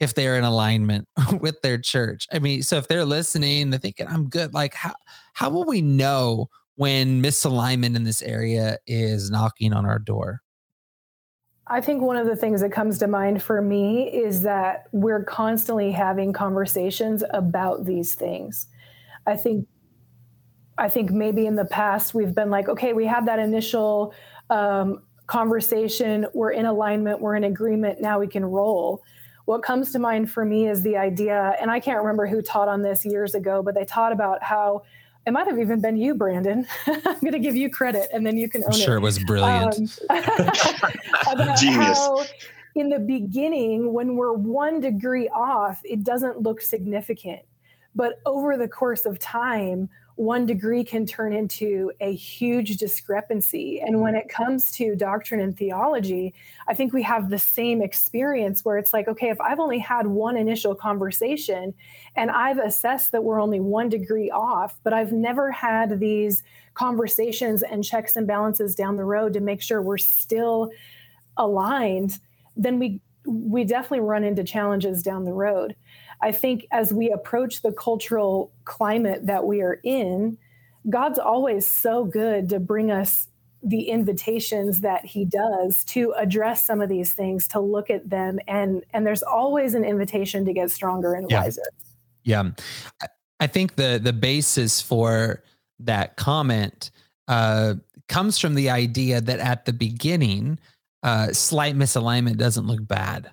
if 0.00 0.14
they're 0.14 0.36
in 0.36 0.44
alignment 0.44 1.08
with 1.40 1.60
their 1.62 1.78
church. 1.78 2.26
I 2.32 2.38
mean, 2.38 2.62
so 2.62 2.76
if 2.76 2.88
they're 2.88 3.04
listening, 3.04 3.70
they're 3.70 3.80
thinking, 3.80 4.06
I'm 4.08 4.28
good. 4.28 4.54
Like, 4.54 4.74
how, 4.74 4.94
how 5.32 5.50
will 5.50 5.64
we 5.64 5.80
know 5.80 6.48
when 6.76 7.22
misalignment 7.22 7.96
in 7.96 8.04
this 8.04 8.22
area 8.22 8.78
is 8.86 9.30
knocking 9.30 9.72
on 9.72 9.86
our 9.86 9.98
door? 9.98 10.42
I 11.68 11.80
think 11.80 12.02
one 12.02 12.16
of 12.16 12.26
the 12.26 12.36
things 12.36 12.60
that 12.60 12.70
comes 12.70 12.98
to 12.98 13.08
mind 13.08 13.42
for 13.42 13.60
me 13.60 14.08
is 14.08 14.42
that 14.42 14.84
we're 14.92 15.24
constantly 15.24 15.90
having 15.90 16.32
conversations 16.32 17.24
about 17.30 17.84
these 17.84 18.14
things. 18.14 18.68
I 19.26 19.36
think 19.36 19.66
I 20.78 20.90
think 20.90 21.10
maybe 21.10 21.46
in 21.46 21.56
the 21.56 21.64
past 21.64 22.14
we've 22.14 22.34
been 22.34 22.50
like, 22.50 22.68
okay, 22.68 22.92
we 22.92 23.06
had 23.06 23.26
that 23.26 23.38
initial 23.38 24.14
um, 24.50 25.02
conversation, 25.26 26.26
we're 26.34 26.52
in 26.52 26.66
alignment, 26.66 27.20
we're 27.20 27.34
in 27.34 27.44
agreement, 27.44 28.00
now 28.00 28.20
we 28.20 28.26
can 28.26 28.44
roll 28.44 29.02
what 29.46 29.62
comes 29.62 29.92
to 29.92 29.98
mind 29.98 30.30
for 30.30 30.44
me 30.44 30.68
is 30.68 30.82
the 30.82 30.96
idea, 30.96 31.56
and 31.60 31.70
I 31.70 31.80
can't 31.80 31.98
remember 31.98 32.26
who 32.26 32.42
taught 32.42 32.68
on 32.68 32.82
this 32.82 33.04
years 33.04 33.34
ago, 33.34 33.62
but 33.62 33.74
they 33.74 33.84
taught 33.84 34.12
about 34.12 34.42
how 34.42 34.82
it 35.24 35.32
might 35.32 35.46
have 35.46 35.58
even 35.58 35.80
been 35.80 35.96
you, 35.96 36.14
Brandon. 36.14 36.66
I'm 36.86 37.20
going 37.20 37.32
to 37.32 37.38
give 37.38 37.56
you 37.56 37.70
credit, 37.70 38.08
and 38.12 38.26
then 38.26 38.36
you 38.36 38.48
can 38.48 38.64
own 38.64 38.72
sure 38.72 38.80
it. 38.80 38.84
Sure, 38.84 38.96
it 38.96 39.00
was 39.00 39.18
brilliant. 39.20 40.00
Um, 40.10 41.48
Genius. 41.58 41.98
How, 41.98 42.24
in 42.74 42.90
the 42.90 42.98
beginning, 42.98 43.92
when 43.92 44.16
we're 44.16 44.34
one 44.34 44.80
degree 44.80 45.28
off, 45.28 45.80
it 45.84 46.04
doesn't 46.04 46.42
look 46.42 46.60
significant. 46.60 47.40
But 47.94 48.20
over 48.26 48.56
the 48.56 48.68
course 48.68 49.06
of 49.06 49.18
time, 49.18 49.88
one 50.16 50.46
degree 50.46 50.82
can 50.82 51.04
turn 51.04 51.34
into 51.34 51.92
a 52.00 52.12
huge 52.14 52.78
discrepancy. 52.78 53.80
And 53.80 54.00
when 54.00 54.14
it 54.14 54.30
comes 54.30 54.70
to 54.72 54.96
doctrine 54.96 55.40
and 55.40 55.56
theology, 55.56 56.34
I 56.66 56.74
think 56.74 56.94
we 56.94 57.02
have 57.02 57.28
the 57.28 57.38
same 57.38 57.82
experience 57.82 58.64
where 58.64 58.78
it's 58.78 58.94
like, 58.94 59.08
okay, 59.08 59.28
if 59.28 59.38
I've 59.42 59.60
only 59.60 59.78
had 59.78 60.06
one 60.06 60.38
initial 60.38 60.74
conversation 60.74 61.74
and 62.16 62.30
I've 62.30 62.58
assessed 62.58 63.12
that 63.12 63.24
we're 63.24 63.42
only 63.42 63.60
one 63.60 63.90
degree 63.90 64.30
off, 64.30 64.78
but 64.82 64.94
I've 64.94 65.12
never 65.12 65.52
had 65.52 66.00
these 66.00 66.42
conversations 66.72 67.62
and 67.62 67.84
checks 67.84 68.16
and 68.16 68.26
balances 68.26 68.74
down 68.74 68.96
the 68.96 69.04
road 69.04 69.34
to 69.34 69.40
make 69.40 69.60
sure 69.60 69.82
we're 69.82 69.98
still 69.98 70.70
aligned, 71.36 72.18
then 72.56 72.78
we 72.78 73.02
we 73.28 73.64
definitely 73.64 74.00
run 74.00 74.22
into 74.22 74.44
challenges 74.44 75.02
down 75.02 75.24
the 75.24 75.32
road. 75.32 75.74
I 76.20 76.32
think 76.32 76.66
as 76.70 76.92
we 76.92 77.10
approach 77.10 77.62
the 77.62 77.72
cultural 77.72 78.52
climate 78.64 79.26
that 79.26 79.44
we 79.44 79.60
are 79.60 79.80
in, 79.82 80.38
God's 80.88 81.18
always 81.18 81.66
so 81.66 82.04
good 82.04 82.48
to 82.50 82.60
bring 82.60 82.90
us 82.90 83.28
the 83.62 83.88
invitations 83.88 84.82
that 84.82 85.04
he 85.04 85.24
does 85.24 85.82
to 85.84 86.12
address 86.12 86.64
some 86.64 86.80
of 86.80 86.88
these 86.88 87.14
things 87.14 87.48
to 87.48 87.60
look 87.60 87.90
at 87.90 88.08
them. 88.08 88.38
And 88.46 88.84
and 88.92 89.06
there's 89.06 89.22
always 89.22 89.74
an 89.74 89.84
invitation 89.84 90.44
to 90.44 90.52
get 90.52 90.70
stronger 90.70 91.14
and 91.14 91.28
yeah. 91.30 91.42
wiser. 91.42 91.62
Yeah. 92.22 92.50
I 93.40 93.46
think 93.46 93.76
the 93.76 94.00
the 94.02 94.12
basis 94.12 94.80
for 94.80 95.42
that 95.80 96.16
comment 96.16 96.90
uh, 97.28 97.74
comes 98.08 98.38
from 98.38 98.54
the 98.54 98.70
idea 98.70 99.20
that 99.20 99.40
at 99.40 99.64
the 99.64 99.72
beginning 99.72 100.58
uh, 101.02 101.32
slight 101.32 101.76
misalignment 101.76 102.36
doesn't 102.36 102.66
look 102.66 102.86
bad 102.86 103.32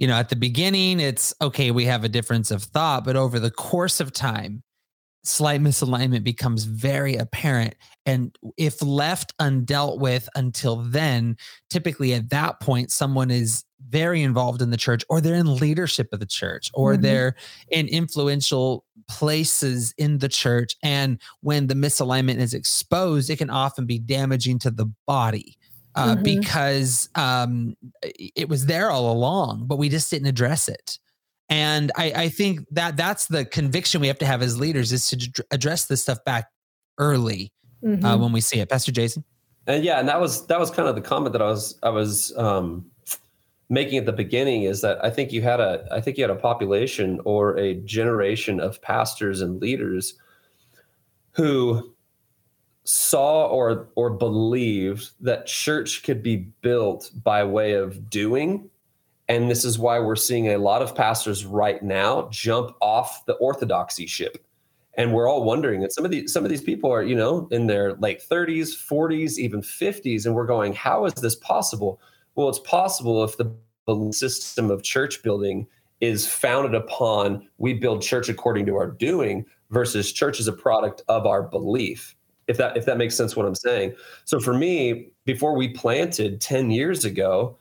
you 0.00 0.08
know 0.08 0.16
at 0.16 0.28
the 0.28 0.36
beginning 0.36 0.98
it's 0.98 1.32
okay 1.40 1.70
we 1.70 1.84
have 1.84 2.02
a 2.02 2.08
difference 2.08 2.50
of 2.50 2.64
thought 2.64 3.04
but 3.04 3.14
over 3.14 3.38
the 3.38 3.50
course 3.50 4.00
of 4.00 4.12
time 4.12 4.64
slight 5.22 5.60
misalignment 5.60 6.24
becomes 6.24 6.64
very 6.64 7.16
apparent. 7.16 7.74
And 8.06 8.36
if 8.56 8.82
left 8.82 9.36
undealt 9.38 9.98
with 9.98 10.28
until 10.34 10.76
then, 10.76 11.36
typically 11.68 12.14
at 12.14 12.30
that 12.30 12.60
point, 12.60 12.90
someone 12.90 13.30
is 13.30 13.64
very 13.88 14.22
involved 14.22 14.62
in 14.62 14.70
the 14.70 14.76
church 14.76 15.04
or 15.08 15.20
they're 15.20 15.34
in 15.34 15.56
leadership 15.56 16.08
of 16.12 16.20
the 16.20 16.26
church 16.26 16.70
or 16.74 16.92
mm-hmm. 16.92 17.02
they're 17.02 17.34
in 17.70 17.88
influential 17.88 18.84
places 19.08 19.92
in 19.98 20.18
the 20.18 20.28
church. 20.28 20.76
And 20.82 21.20
when 21.40 21.66
the 21.66 21.74
misalignment 21.74 22.38
is 22.38 22.54
exposed, 22.54 23.30
it 23.30 23.38
can 23.38 23.50
often 23.50 23.86
be 23.86 23.98
damaging 23.98 24.58
to 24.60 24.70
the 24.70 24.86
body. 25.06 25.56
Uh, 25.96 26.14
mm-hmm. 26.14 26.22
Because 26.22 27.08
um, 27.16 27.76
it 28.02 28.48
was 28.48 28.66
there 28.66 28.90
all 28.90 29.12
along, 29.12 29.66
but 29.66 29.76
we 29.76 29.88
just 29.88 30.08
didn't 30.08 30.28
address 30.28 30.68
it. 30.68 30.98
And 31.48 31.90
I, 31.96 32.12
I 32.14 32.28
think 32.28 32.60
that 32.70 32.96
that's 32.96 33.26
the 33.26 33.44
conviction 33.44 34.00
we 34.00 34.06
have 34.06 34.18
to 34.18 34.26
have 34.26 34.40
as 34.40 34.58
leaders 34.58 34.92
is 34.92 35.08
to 35.08 35.44
address 35.50 35.86
this 35.86 36.00
stuff 36.00 36.24
back 36.24 36.46
early 36.98 37.52
uh, 37.82 37.88
mm-hmm. 37.88 38.04
uh, 38.04 38.16
when 38.16 38.32
we 38.32 38.40
see 38.40 38.60
it. 38.60 38.68
Pastor 38.68 38.92
Jason. 38.92 39.24
And 39.66 39.84
yeah, 39.84 39.98
and 39.98 40.08
that 40.08 40.20
was 40.20 40.46
that 40.46 40.58
was 40.58 40.70
kind 40.70 40.88
of 40.88 40.94
the 40.94 41.00
comment 41.00 41.32
that 41.32 41.42
I 41.42 41.46
was 41.46 41.78
I 41.82 41.90
was 41.90 42.36
um, 42.36 42.86
making 43.68 43.98
at 43.98 44.06
the 44.06 44.12
beginning 44.12 44.62
is 44.62 44.80
that 44.80 45.04
I 45.04 45.10
think 45.10 45.32
you 45.32 45.42
had 45.42 45.60
a 45.60 45.86
I 45.90 46.00
think 46.00 46.16
you 46.16 46.24
had 46.24 46.30
a 46.30 46.36
population 46.36 47.20
or 47.24 47.58
a 47.58 47.74
generation 47.74 48.60
of 48.60 48.80
pastors 48.80 49.40
and 49.40 49.60
leaders 49.60 50.14
who 51.32 51.94
saw 52.92 53.46
or 53.46 53.88
or 53.94 54.10
believed 54.10 55.10
that 55.20 55.46
church 55.46 56.02
could 56.02 56.22
be 56.22 56.36
built 56.60 57.10
by 57.22 57.44
way 57.44 57.72
of 57.72 58.10
doing 58.10 58.68
and 59.30 59.48
this 59.48 59.64
is 59.64 59.78
why 59.78 60.00
we're 60.00 60.16
seeing 60.16 60.48
a 60.48 60.58
lot 60.58 60.82
of 60.82 60.92
pastors 60.92 61.44
right 61.46 61.80
now 61.84 62.28
jump 62.32 62.74
off 62.80 63.24
the 63.26 63.34
orthodoxy 63.34 64.08
ship. 64.08 64.44
And 64.94 65.14
we're 65.14 65.28
all 65.28 65.44
wondering, 65.44 65.84
and 65.84 65.92
some 65.92 66.04
of 66.04 66.10
these 66.10 66.32
some 66.32 66.42
of 66.42 66.50
these 66.50 66.62
people 66.62 66.92
are, 66.92 67.04
you 67.04 67.14
know, 67.14 67.46
in 67.52 67.68
their 67.68 67.94
late 67.94 68.20
30s, 68.28 68.76
40s, 68.76 69.38
even 69.38 69.62
50s, 69.62 70.26
and 70.26 70.34
we're 70.34 70.46
going, 70.46 70.72
how 70.72 71.04
is 71.04 71.14
this 71.14 71.36
possible? 71.36 72.00
Well, 72.34 72.48
it's 72.48 72.58
possible 72.58 73.22
if 73.22 73.36
the 73.36 73.54
system 74.10 74.68
of 74.68 74.82
church 74.82 75.22
building 75.22 75.68
is 76.00 76.26
founded 76.26 76.74
upon 76.74 77.48
we 77.58 77.74
build 77.74 78.02
church 78.02 78.28
according 78.28 78.66
to 78.66 78.76
our 78.76 78.88
doing 78.88 79.44
versus 79.70 80.12
church 80.12 80.40
is 80.40 80.48
a 80.48 80.52
product 80.52 81.02
of 81.08 81.26
our 81.26 81.42
belief 81.42 82.16
if 82.50 82.56
that 82.58 82.76
if 82.76 82.84
that 82.84 82.98
makes 82.98 83.16
sense 83.16 83.36
what 83.36 83.46
i'm 83.46 83.54
saying. 83.54 83.94
So 84.24 84.40
for 84.40 84.52
me 84.52 85.08
before 85.24 85.56
we 85.56 85.68
planted 85.68 86.40
10 86.40 86.70
years 86.70 87.04
ago 87.04 87.56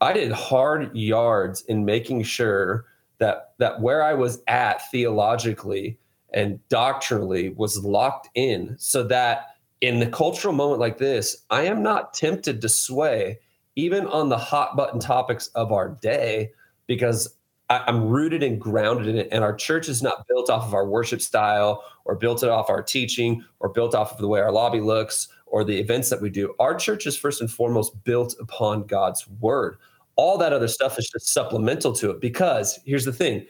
I 0.00 0.12
did 0.12 0.30
hard 0.30 0.94
yards 0.94 1.62
in 1.62 1.84
making 1.84 2.22
sure 2.24 2.84
that 3.18 3.54
that 3.58 3.80
where 3.80 4.02
I 4.02 4.12
was 4.12 4.42
at 4.46 4.88
theologically 4.90 5.98
and 6.34 6.60
doctrinally 6.68 7.50
was 7.50 7.82
locked 7.82 8.28
in 8.34 8.76
so 8.78 9.02
that 9.04 9.56
in 9.80 10.00
the 10.00 10.06
cultural 10.06 10.54
moment 10.54 10.80
like 10.80 10.98
this, 10.98 11.44
I 11.50 11.62
am 11.62 11.82
not 11.82 12.12
tempted 12.12 12.60
to 12.60 12.68
sway 12.68 13.38
even 13.74 14.06
on 14.06 14.28
the 14.28 14.38
hot 14.38 14.76
button 14.76 15.00
topics 15.00 15.48
of 15.48 15.72
our 15.72 15.90
day 16.02 16.50
because 16.86 17.36
I, 17.68 17.82
am 17.88 18.08
rooted 18.08 18.42
and 18.42 18.60
grounded 18.60 19.08
in 19.08 19.16
it. 19.16 19.28
And 19.32 19.42
our 19.42 19.54
church 19.54 19.88
is 19.88 20.02
not 20.02 20.26
built 20.28 20.50
off 20.50 20.66
of 20.66 20.74
our 20.74 20.86
worship 20.86 21.20
style 21.20 21.84
or 22.04 22.14
built 22.14 22.42
it 22.42 22.48
off 22.48 22.70
our 22.70 22.82
teaching 22.82 23.44
or 23.60 23.68
built 23.68 23.94
off 23.94 24.12
of 24.12 24.18
the 24.18 24.28
way 24.28 24.40
our 24.40 24.52
lobby 24.52 24.80
looks 24.80 25.28
or 25.46 25.64
the 25.64 25.78
events 25.78 26.10
that 26.10 26.20
we 26.20 26.30
do. 26.30 26.54
Our 26.58 26.74
church 26.74 27.06
is 27.06 27.16
first 27.16 27.40
and 27.40 27.50
foremost 27.50 28.02
built 28.04 28.36
upon 28.40 28.86
God's 28.86 29.26
word. 29.40 29.78
All 30.16 30.38
that 30.38 30.52
other 30.52 30.68
stuff 30.68 30.98
is 30.98 31.08
just 31.08 31.28
supplemental 31.28 31.92
to 31.94 32.10
it 32.10 32.20
because 32.20 32.78
here's 32.84 33.04
the 33.04 33.12
thing 33.12 33.46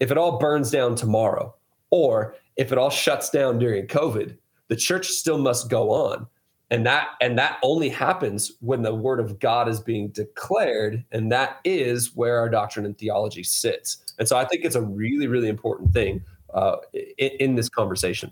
if 0.00 0.10
it 0.10 0.18
all 0.18 0.38
burns 0.38 0.70
down 0.70 0.94
tomorrow, 0.94 1.54
or 1.90 2.34
if 2.56 2.72
it 2.72 2.78
all 2.78 2.90
shuts 2.90 3.30
down 3.30 3.58
during 3.58 3.86
COVID, 3.86 4.36
the 4.68 4.76
church 4.76 5.08
still 5.08 5.38
must 5.38 5.68
go 5.68 5.90
on. 5.90 6.26
And 6.70 6.86
that 6.86 7.08
and 7.20 7.36
that 7.36 7.58
only 7.62 7.88
happens 7.88 8.52
when 8.60 8.82
the 8.82 8.94
word 8.94 9.18
of 9.18 9.40
God 9.40 9.68
is 9.68 9.80
being 9.80 10.08
declared, 10.08 11.04
and 11.10 11.30
that 11.32 11.58
is 11.64 12.14
where 12.14 12.38
our 12.38 12.48
doctrine 12.48 12.86
and 12.86 12.96
theology 12.96 13.42
sits. 13.42 13.98
And 14.18 14.28
so 14.28 14.36
I 14.36 14.44
think 14.44 14.64
it's 14.64 14.76
a 14.76 14.82
really, 14.82 15.26
really 15.26 15.48
important 15.48 15.92
thing 15.92 16.22
uh, 16.54 16.76
in, 16.92 17.30
in 17.40 17.54
this 17.56 17.68
conversation. 17.68 18.30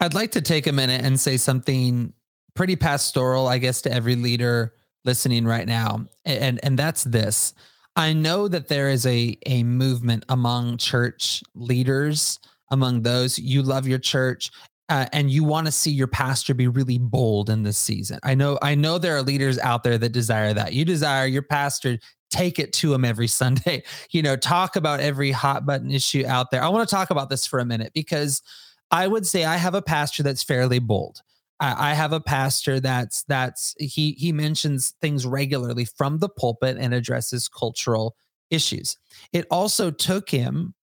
I'd 0.00 0.14
like 0.14 0.30
to 0.32 0.40
take 0.40 0.68
a 0.68 0.72
minute 0.72 1.04
and 1.04 1.18
say 1.18 1.36
something 1.36 2.12
pretty 2.54 2.76
pastoral, 2.76 3.48
I 3.48 3.58
guess, 3.58 3.82
to 3.82 3.92
every 3.92 4.14
leader 4.14 4.74
listening 5.04 5.46
right 5.46 5.66
now. 5.66 6.06
And 6.24 6.60
and 6.62 6.78
that's 6.78 7.02
this. 7.04 7.54
I 7.96 8.12
know 8.12 8.46
that 8.46 8.68
there 8.68 8.88
is 8.88 9.04
a 9.04 9.36
a 9.46 9.64
movement 9.64 10.24
among 10.28 10.76
church 10.76 11.42
leaders, 11.56 12.38
among 12.70 13.02
those 13.02 13.36
you 13.36 13.62
love 13.62 13.88
your 13.88 13.98
church 13.98 14.52
uh, 14.88 15.06
and 15.12 15.30
you 15.30 15.42
want 15.44 15.66
to 15.66 15.72
see 15.72 15.90
your 15.90 16.06
pastor 16.06 16.54
be 16.54 16.68
really 16.68 16.98
bold 16.98 17.50
in 17.50 17.62
this 17.62 17.78
season. 17.78 18.20
I 18.22 18.34
know 18.34 18.58
I 18.62 18.74
know 18.74 18.98
there 18.98 19.16
are 19.16 19.22
leaders 19.22 19.58
out 19.58 19.82
there 19.82 19.98
that 19.98 20.10
desire 20.10 20.54
that. 20.54 20.72
You 20.72 20.84
desire 20.84 21.26
your 21.26 21.42
pastor 21.42 21.98
take 22.30 22.58
it 22.58 22.72
to 22.74 22.92
him 22.92 23.04
every 23.04 23.26
Sunday. 23.28 23.82
You 24.10 24.22
know, 24.22 24.36
talk 24.36 24.76
about 24.76 25.00
every 25.00 25.30
hot 25.30 25.66
button 25.66 25.90
issue 25.90 26.24
out 26.26 26.50
there. 26.50 26.62
I 26.62 26.68
want 26.68 26.88
to 26.88 26.94
talk 26.94 27.10
about 27.10 27.30
this 27.30 27.46
for 27.46 27.58
a 27.58 27.64
minute 27.64 27.92
because 27.94 28.42
I 28.90 29.08
would 29.08 29.26
say 29.26 29.44
I 29.44 29.56
have 29.56 29.74
a 29.74 29.82
pastor 29.82 30.22
that's 30.22 30.42
fairly 30.42 30.78
bold. 30.78 31.20
I, 31.60 31.90
I 31.90 31.94
have 31.94 32.12
a 32.12 32.20
pastor 32.20 32.80
that's 32.80 33.24
that's 33.24 33.74
he 33.78 34.12
he 34.12 34.32
mentions 34.32 34.94
things 35.00 35.26
regularly 35.26 35.84
from 35.84 36.18
the 36.18 36.28
pulpit 36.28 36.76
and 36.78 36.94
addresses 36.94 37.48
cultural 37.48 38.14
issues. 38.50 38.96
It 39.32 39.46
also 39.50 39.90
took 39.90 40.30
him 40.30 40.74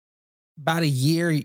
about 0.57 0.83
a 0.83 0.87
year, 0.87 1.39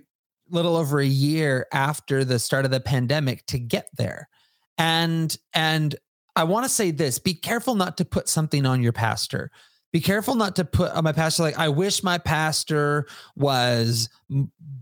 little 0.50 0.76
over 0.76 1.00
a 1.00 1.06
year 1.06 1.66
after 1.72 2.24
the 2.24 2.38
start 2.38 2.64
of 2.64 2.70
the 2.70 2.80
pandemic 2.80 3.46
to 3.46 3.58
get 3.58 3.88
there. 3.96 4.28
And 4.76 5.36
and 5.54 5.96
I 6.36 6.44
want 6.44 6.64
to 6.64 6.68
say 6.68 6.90
this, 6.90 7.18
be 7.18 7.34
careful 7.34 7.74
not 7.74 7.96
to 7.96 8.04
put 8.04 8.28
something 8.28 8.64
on 8.64 8.82
your 8.82 8.92
pastor. 8.92 9.50
Be 9.92 10.00
careful 10.00 10.34
not 10.34 10.54
to 10.56 10.64
put 10.64 10.92
on 10.92 11.02
my 11.04 11.12
pastor 11.12 11.42
like 11.42 11.58
i 11.58 11.68
wish 11.68 12.02
my 12.02 12.18
pastor 12.18 13.06
was 13.36 14.10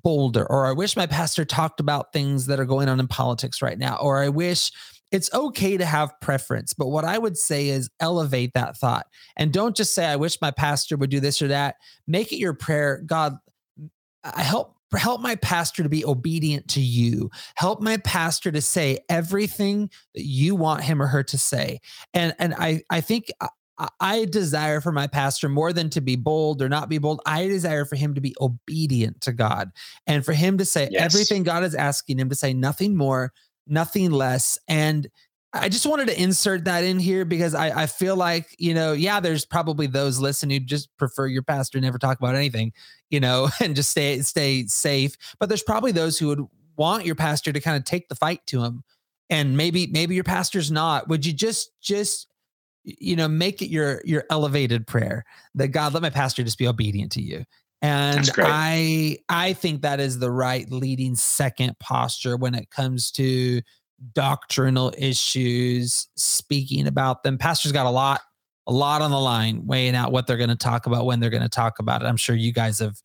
bolder 0.02 0.44
or 0.50 0.66
i 0.66 0.72
wish 0.72 0.96
my 0.96 1.06
pastor 1.06 1.44
talked 1.44 1.78
about 1.78 2.12
things 2.12 2.46
that 2.46 2.58
are 2.58 2.64
going 2.64 2.88
on 2.88 2.98
in 2.98 3.06
politics 3.06 3.62
right 3.62 3.78
now 3.78 3.96
or 4.00 4.20
i 4.20 4.28
wish 4.28 4.72
it's 5.12 5.32
okay 5.32 5.76
to 5.76 5.84
have 5.84 6.12
preference 6.20 6.74
but 6.74 6.88
what 6.88 7.04
i 7.04 7.16
would 7.16 7.38
say 7.38 7.68
is 7.68 7.88
elevate 8.00 8.52
that 8.54 8.76
thought. 8.76 9.06
And 9.36 9.52
don't 9.52 9.76
just 9.76 9.94
say 9.94 10.06
i 10.06 10.16
wish 10.16 10.40
my 10.40 10.50
pastor 10.50 10.96
would 10.96 11.10
do 11.10 11.20
this 11.20 11.40
or 11.40 11.48
that. 11.48 11.76
Make 12.08 12.32
it 12.32 12.38
your 12.38 12.54
prayer 12.54 13.00
god 13.06 13.38
i 14.24 14.42
help 14.42 14.75
help 14.94 15.20
my 15.20 15.34
pastor 15.36 15.82
to 15.82 15.88
be 15.88 16.04
obedient 16.04 16.68
to 16.68 16.80
you 16.80 17.30
help 17.56 17.80
my 17.80 17.96
pastor 17.98 18.52
to 18.52 18.60
say 18.60 18.98
everything 19.08 19.90
that 20.14 20.24
you 20.24 20.54
want 20.54 20.82
him 20.82 21.02
or 21.02 21.06
her 21.06 21.22
to 21.22 21.36
say 21.38 21.80
and 22.14 22.34
and 22.38 22.54
i 22.54 22.82
i 22.90 23.00
think 23.00 23.26
uh, 23.40 23.48
I 24.00 24.24
desire 24.24 24.80
for 24.80 24.90
my 24.90 25.06
pastor 25.06 25.48
more 25.48 25.72
than 25.72 25.90
to 25.90 26.00
be 26.00 26.16
bold 26.16 26.62
or 26.62 26.68
not 26.68 26.88
be 26.88 26.98
bold. 26.98 27.20
I 27.26 27.46
desire 27.46 27.84
for 27.84 27.96
him 27.96 28.14
to 28.14 28.20
be 28.20 28.34
obedient 28.40 29.20
to 29.22 29.32
God 29.32 29.70
and 30.06 30.24
for 30.24 30.32
him 30.32 30.56
to 30.58 30.64
say 30.64 30.88
yes. 30.90 31.02
everything 31.02 31.42
God 31.42 31.62
is 31.62 31.74
asking 31.74 32.18
him 32.18 32.30
to 32.30 32.34
say, 32.34 32.54
nothing 32.54 32.96
more, 32.96 33.32
nothing 33.66 34.12
less. 34.12 34.58
And 34.66 35.08
I 35.60 35.68
just 35.68 35.86
wanted 35.86 36.08
to 36.08 36.20
insert 36.20 36.64
that 36.64 36.84
in 36.84 36.98
here 36.98 37.24
because 37.24 37.54
I, 37.54 37.82
I 37.82 37.86
feel 37.86 38.16
like, 38.16 38.54
you 38.58 38.74
know, 38.74 38.92
yeah, 38.92 39.20
there's 39.20 39.44
probably 39.44 39.86
those 39.86 40.18
listening 40.18 40.60
who 40.60 40.66
just 40.66 40.94
prefer 40.96 41.26
your 41.26 41.42
pastor 41.42 41.80
never 41.80 41.98
talk 41.98 42.18
about 42.18 42.34
anything, 42.34 42.72
you 43.10 43.20
know, 43.20 43.48
and 43.60 43.76
just 43.76 43.90
stay 43.90 44.20
stay 44.22 44.66
safe. 44.66 45.16
But 45.38 45.48
there's 45.48 45.62
probably 45.62 45.92
those 45.92 46.18
who 46.18 46.28
would 46.28 46.44
want 46.76 47.06
your 47.06 47.14
pastor 47.14 47.52
to 47.52 47.60
kind 47.60 47.76
of 47.76 47.84
take 47.84 48.08
the 48.08 48.14
fight 48.14 48.40
to 48.46 48.62
him. 48.62 48.82
And 49.28 49.56
maybe, 49.56 49.88
maybe 49.88 50.14
your 50.14 50.24
pastor's 50.24 50.70
not. 50.70 51.08
Would 51.08 51.26
you 51.26 51.32
just 51.32 51.70
just 51.80 52.28
you 52.86 53.16
know 53.16 53.28
make 53.28 53.60
it 53.60 53.68
your 53.68 54.00
your 54.04 54.24
elevated 54.30 54.86
prayer 54.86 55.24
that 55.54 55.68
god 55.68 55.92
let 55.92 56.02
my 56.02 56.10
pastor 56.10 56.44
just 56.44 56.58
be 56.58 56.68
obedient 56.68 57.10
to 57.10 57.20
you 57.20 57.44
and 57.82 58.30
i 58.38 59.18
i 59.28 59.52
think 59.52 59.82
that 59.82 59.98
is 59.98 60.18
the 60.18 60.30
right 60.30 60.70
leading 60.70 61.14
second 61.14 61.76
posture 61.80 62.36
when 62.36 62.54
it 62.54 62.70
comes 62.70 63.10
to 63.10 63.60
doctrinal 64.12 64.92
issues 64.98 66.08
speaking 66.16 66.86
about 66.86 67.22
them 67.22 67.38
pastors 67.38 67.72
got 67.72 67.86
a 67.86 67.90
lot 67.90 68.20
a 68.66 68.72
lot 68.72 69.00
on 69.00 69.10
the 69.10 69.20
line 69.20 69.66
weighing 69.66 69.94
out 69.94 70.12
what 70.12 70.26
they're 70.26 70.36
going 70.36 70.50
to 70.50 70.56
talk 70.56 70.86
about 70.86 71.06
when 71.06 71.20
they're 71.20 71.30
going 71.30 71.42
to 71.42 71.48
talk 71.48 71.78
about 71.78 72.02
it 72.02 72.06
i'm 72.06 72.16
sure 72.16 72.36
you 72.36 72.52
guys 72.52 72.78
have 72.78 73.00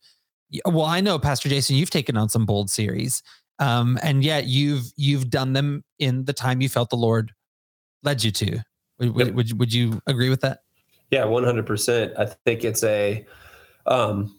well 0.66 0.84
i 0.84 1.00
know 1.00 1.18
pastor 1.18 1.48
jason 1.48 1.76
you've 1.76 1.90
taken 1.90 2.16
on 2.16 2.28
some 2.28 2.44
bold 2.44 2.70
series 2.70 3.22
um, 3.58 3.98
and 4.02 4.24
yet 4.24 4.46
you've 4.46 4.84
you've 4.96 5.30
done 5.30 5.52
them 5.52 5.84
in 5.98 6.24
the 6.24 6.32
time 6.32 6.60
you 6.60 6.68
felt 6.68 6.90
the 6.90 6.96
lord 6.96 7.32
led 8.02 8.22
you 8.22 8.30
to. 8.30 8.60
Would, 8.98 9.14
would, 9.14 9.34
would, 9.34 9.58
would 9.58 9.72
you 9.72 10.00
agree 10.06 10.28
with 10.28 10.40
that? 10.42 10.60
Yeah, 11.10 11.22
100%. 11.22 12.18
I 12.18 12.26
think 12.26 12.64
it's 12.64 12.82
a, 12.84 13.26
um, 13.86 14.38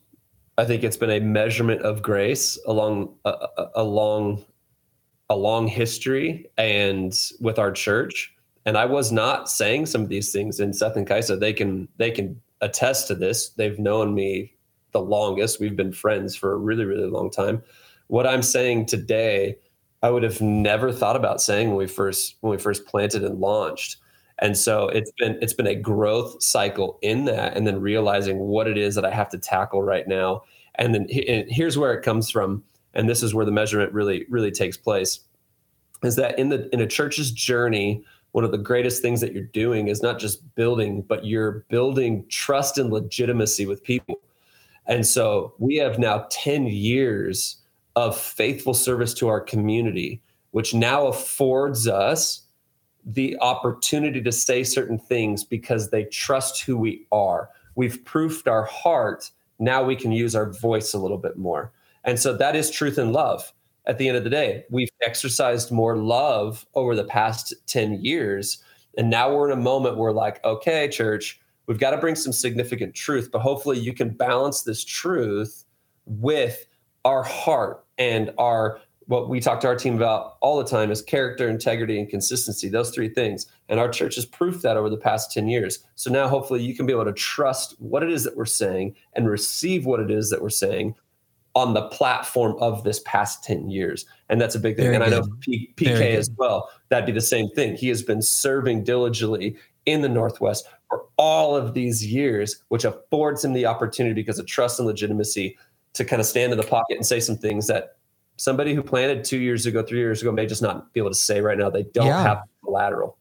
I 0.58 0.66
think 0.66 0.84
it's 0.84 0.98
been 0.98 1.12
a 1.12 1.20
measurement 1.20 1.82
of 1.82 2.02
grace 2.02 2.58
along, 2.66 3.16
uh, 3.26 3.48
along, 3.76 4.46
a 5.34 5.36
long 5.36 5.68
history 5.68 6.46
and 6.58 7.14
with 7.40 7.58
our 7.58 7.72
church. 7.72 8.32
And 8.66 8.78
I 8.78 8.86
was 8.86 9.12
not 9.12 9.50
saying 9.50 9.88
some 9.88 10.04
of 10.04 10.10
these 10.10 10.32
things 10.32 10.60
in 10.60 10.74
Seth 10.74 10.96
and 10.96 11.08
Kaisa. 11.08 11.36
They 11.36 11.54
can, 11.54 11.88
they 11.98 12.12
can 12.12 12.40
attest 12.62 13.08
to 13.08 13.16
this. 13.16 13.50
They've 13.50 13.80
known 13.80 14.14
me 14.14 14.54
the 14.92 15.02
longest. 15.02 15.60
We've 15.60 15.76
been 15.76 15.92
friends 15.92 16.36
for 16.36 16.54
a 16.54 16.58
really, 16.58 16.86
really 16.86 17.10
long 17.10 17.32
time. 17.32 17.64
What 18.08 18.28
I'm 18.28 18.44
saying 18.44 18.86
today, 18.86 19.58
I 20.04 20.12
would 20.12 20.22
have 20.22 20.40
never 20.40 20.92
thought 20.92 21.16
about 21.16 21.42
saying 21.42 21.70
when 21.70 21.78
we 21.78 21.88
first 21.88 22.36
when 22.42 22.52
we 22.52 22.58
first 22.58 22.86
planted 22.86 23.24
and 23.24 23.40
launched. 23.40 23.98
And 24.38 24.56
so 24.56 24.90
it's 24.90 25.12
been 25.18 25.40
it's 25.42 25.54
been 25.54 25.68
a 25.68 25.76
growth 25.76 26.44
cycle 26.44 27.00
in 27.02 27.26
that, 27.26 27.58
and 27.58 27.66
then 27.66 27.82
realizing 27.82 28.38
what 28.38 28.68
it 28.68 28.78
is 28.78 28.94
that 28.96 29.06
I 29.06 29.12
have 29.12 29.30
to 29.30 29.40
tackle 29.40 29.82
right 29.82 30.08
now. 30.08 30.44
And 30.76 30.94
then 30.94 31.08
and 31.28 31.50
here's 31.50 31.78
where 31.78 31.94
it 31.94 32.04
comes 32.04 32.30
from, 32.30 32.64
and 32.94 33.10
this 33.10 33.24
is 33.24 33.34
where 33.34 33.46
the 33.46 33.52
measurement 33.52 33.92
really 33.94 34.26
really 34.30 34.52
takes 34.52 34.78
place, 34.78 35.20
is 36.04 36.16
that 36.16 36.38
in 36.38 36.50
the 36.50 36.74
in 36.74 36.82
a 36.82 36.88
church's 36.88 37.32
journey, 37.32 38.04
one 38.34 38.44
of 38.44 38.52
the 38.52 38.58
greatest 38.58 39.02
things 39.02 39.22
that 39.22 39.34
you're 39.34 39.44
doing 39.44 39.88
is 39.88 40.02
not 40.02 40.20
just 40.20 40.56
building, 40.56 41.02
but 41.02 41.26
you're 41.26 41.66
building 41.70 42.26
trust 42.30 42.78
and 42.78 42.92
legitimacy 42.92 43.66
with 43.66 43.84
people. 43.84 44.20
And 44.88 45.06
so 45.06 45.54
we 45.60 45.76
have 45.78 45.98
now 45.98 46.26
10 46.30 46.66
years 46.68 47.58
of 47.96 48.18
faithful 48.18 48.74
service 48.74 49.14
to 49.16 49.28
our 49.28 49.40
community, 49.40 50.20
which 50.52 50.74
now 50.74 51.08
affords 51.08 51.88
us 51.88 52.42
the 53.06 53.38
opportunity 53.40 54.22
to 54.22 54.32
say 54.32 54.64
certain 54.64 54.98
things 54.98 55.44
because 55.44 55.90
they 55.90 56.06
trust 56.06 56.64
who 56.64 56.78
we 56.78 57.06
are. 57.12 57.50
We've 57.76 58.04
proofed 58.04 58.48
our 58.48 58.64
heart. 58.64 59.30
Now 59.60 59.84
we 59.84 59.96
can 59.96 60.12
use 60.12 60.36
our 60.36 60.52
voice 60.52 60.94
a 60.94 61.00
little 61.00 61.18
bit 61.18 61.38
more. 61.38 61.72
And 62.04 62.20
so 62.20 62.36
that 62.38 62.56
is 62.56 62.70
truth 62.70 62.98
and 62.98 63.14
love. 63.14 63.54
At 63.86 63.98
the 63.98 64.08
end 64.08 64.18
of 64.18 64.24
the 64.24 64.30
day, 64.30 64.64
we've 64.70 64.90
exercised 65.02 65.72
more 65.72 65.98
love 65.98 66.66
over 66.74 66.96
the 66.96 67.04
past 67.04 67.54
10 67.68 68.04
years. 68.04 68.64
And 68.98 69.10
now 69.10 69.34
we're 69.34 69.52
in 69.52 69.58
a 69.58 69.62
moment 69.62 69.98
where, 69.98 70.14
like, 70.14 70.44
okay, 70.46 70.88
church, 70.88 71.42
we've 71.68 71.80
got 71.80 71.92
to 71.92 71.98
bring 71.98 72.16
some 72.16 72.32
significant 72.32 72.96
truth, 72.96 73.30
but 73.32 73.40
hopefully 73.40 73.78
you 73.78 73.94
can 73.94 74.10
balance 74.10 74.62
this 74.62 74.86
truth 74.86 75.66
with 76.06 76.66
our 77.04 77.24
heart 77.24 77.86
and 77.98 78.32
our 78.38 78.80
what 79.08 79.30
we 79.30 79.40
talk 79.40 79.60
to 79.60 79.68
our 79.68 79.76
team 79.76 79.96
about 79.96 80.38
all 80.42 80.58
the 80.58 80.70
time 80.70 80.90
is 80.90 81.02
character, 81.02 81.50
integrity, 81.50 82.00
and 82.00 82.10
consistency. 82.10 82.70
Those 82.70 82.90
three 82.92 83.10
things. 83.10 83.48
And 83.70 83.80
our 83.80 83.90
church 83.90 84.16
has 84.16 84.26
proved 84.26 84.62
that 84.64 84.78
over 84.78 84.90
the 84.90 84.98
past 84.98 85.32
10 85.32 85.48
years. 85.50 85.80
So 85.96 86.10
now 86.10 86.28
hopefully 86.28 86.62
you 86.62 86.76
can 86.76 86.86
be 86.86 86.94
able 86.94 87.06
to 87.06 87.14
trust 87.14 87.76
what 87.80 88.04
it 88.04 88.12
is 88.12 88.24
that 88.24 88.38
we're 88.38 88.46
saying 88.46 88.96
and 89.14 89.30
receive 89.30 89.86
what 89.86 90.00
it 90.00 90.10
is 90.10 90.30
that 90.30 90.42
we're 90.42 90.50
saying 90.50 90.96
on 91.56 91.74
the 91.74 91.88
platform 91.90 92.56
of 92.60 92.84
this 92.84 93.00
past 93.06 93.44
10 93.44 93.70
years. 93.70 94.06
And 94.30 94.42
that's 94.42 94.56
a 94.56 94.60
big 94.60 94.76
thing. 94.76 94.86
Very 94.86 94.96
and 94.96 95.04
good. 95.04 95.14
I 95.14 95.18
know 95.18 95.28
P- 95.42 95.74
PK 95.76 96.16
as 96.16 96.30
well, 96.38 96.70
that'd 96.90 97.06
be 97.06 97.12
the 97.12 97.22
same 97.22 97.50
thing. 97.50 97.76
He 97.76 97.90
has 97.90 98.02
been 98.02 98.22
serving 98.22 98.84
diligently 98.84 99.56
in 99.86 100.02
the 100.02 100.10
Northwest 100.10 100.68
for 100.90 101.06
all 101.18 101.56
of 101.56 101.74
these 101.74 102.06
years, 102.06 102.64
which 102.70 102.86
affords 102.86 103.46
him 103.46 103.54
the 103.54 103.66
opportunity 103.66 104.16
because 104.16 104.40
of 104.40 104.48
trust 104.48 104.80
and 104.80 104.88
legitimacy 104.88 105.58
to 105.94 106.04
kind 106.04 106.20
of 106.20 106.26
stand 106.26 106.52
in 106.52 106.58
the 106.58 106.66
pocket 106.66 106.98
and 106.98 107.06
say 107.06 107.20
some 107.20 107.38
things 107.38 107.68
that 107.68 107.98
somebody 108.38 108.74
who 108.74 108.82
planted 108.82 109.24
two 109.24 109.38
years 109.38 109.66
ago, 109.66 109.84
three 109.84 110.00
years 110.00 110.22
ago 110.22 110.32
may 110.32 110.48
just 110.48 110.62
not 110.62 110.92
be 110.94 111.00
able 111.00 111.12
to 111.12 111.16
say 111.16 111.42
right 111.42 111.58
now. 111.58 111.70
They 111.70 111.84
don't 111.84 112.08
yeah. 112.08 112.24
have 112.24 112.44
collateral. 112.64 113.18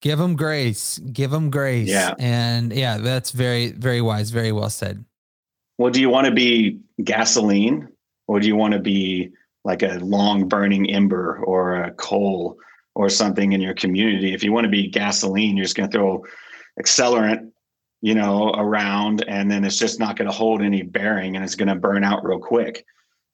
Give 0.00 0.18
them 0.18 0.34
grace. 0.34 0.98
Give 1.12 1.30
them 1.30 1.48
grace. 1.48 1.88
Yeah. 1.88 2.14
And 2.18 2.72
yeah, 2.72 2.98
that's 2.98 3.30
very, 3.30 3.70
very 3.70 4.00
wise. 4.00 4.30
Very 4.30 4.50
well 4.50 4.68
said. 4.68 5.04
Well, 5.82 5.90
do 5.90 6.00
you 6.00 6.10
want 6.10 6.26
to 6.26 6.32
be 6.32 6.78
gasoline 7.02 7.88
or 8.28 8.38
do 8.38 8.46
you 8.46 8.54
want 8.54 8.72
to 8.74 8.78
be 8.78 9.32
like 9.64 9.82
a 9.82 9.98
long 9.98 10.46
burning 10.46 10.88
ember 10.88 11.38
or 11.38 11.74
a 11.74 11.90
coal 11.90 12.56
or 12.94 13.08
something 13.08 13.50
in 13.50 13.60
your 13.60 13.74
community? 13.74 14.32
If 14.32 14.44
you 14.44 14.52
want 14.52 14.64
to 14.64 14.70
be 14.70 14.86
gasoline, 14.86 15.56
you're 15.56 15.64
just 15.64 15.74
going 15.74 15.90
to 15.90 15.98
throw 15.98 16.24
accelerant 16.80 17.50
you 18.00 18.14
know, 18.14 18.50
around, 18.50 19.24
and 19.26 19.50
then 19.50 19.64
it's 19.64 19.78
just 19.78 19.98
not 19.98 20.16
going 20.16 20.30
to 20.30 20.36
hold 20.36 20.62
any 20.62 20.82
bearing 20.82 21.34
and 21.34 21.44
it's 21.44 21.56
going 21.56 21.68
to 21.68 21.74
burn 21.74 22.04
out 22.04 22.24
real 22.24 22.38
quick. 22.38 22.84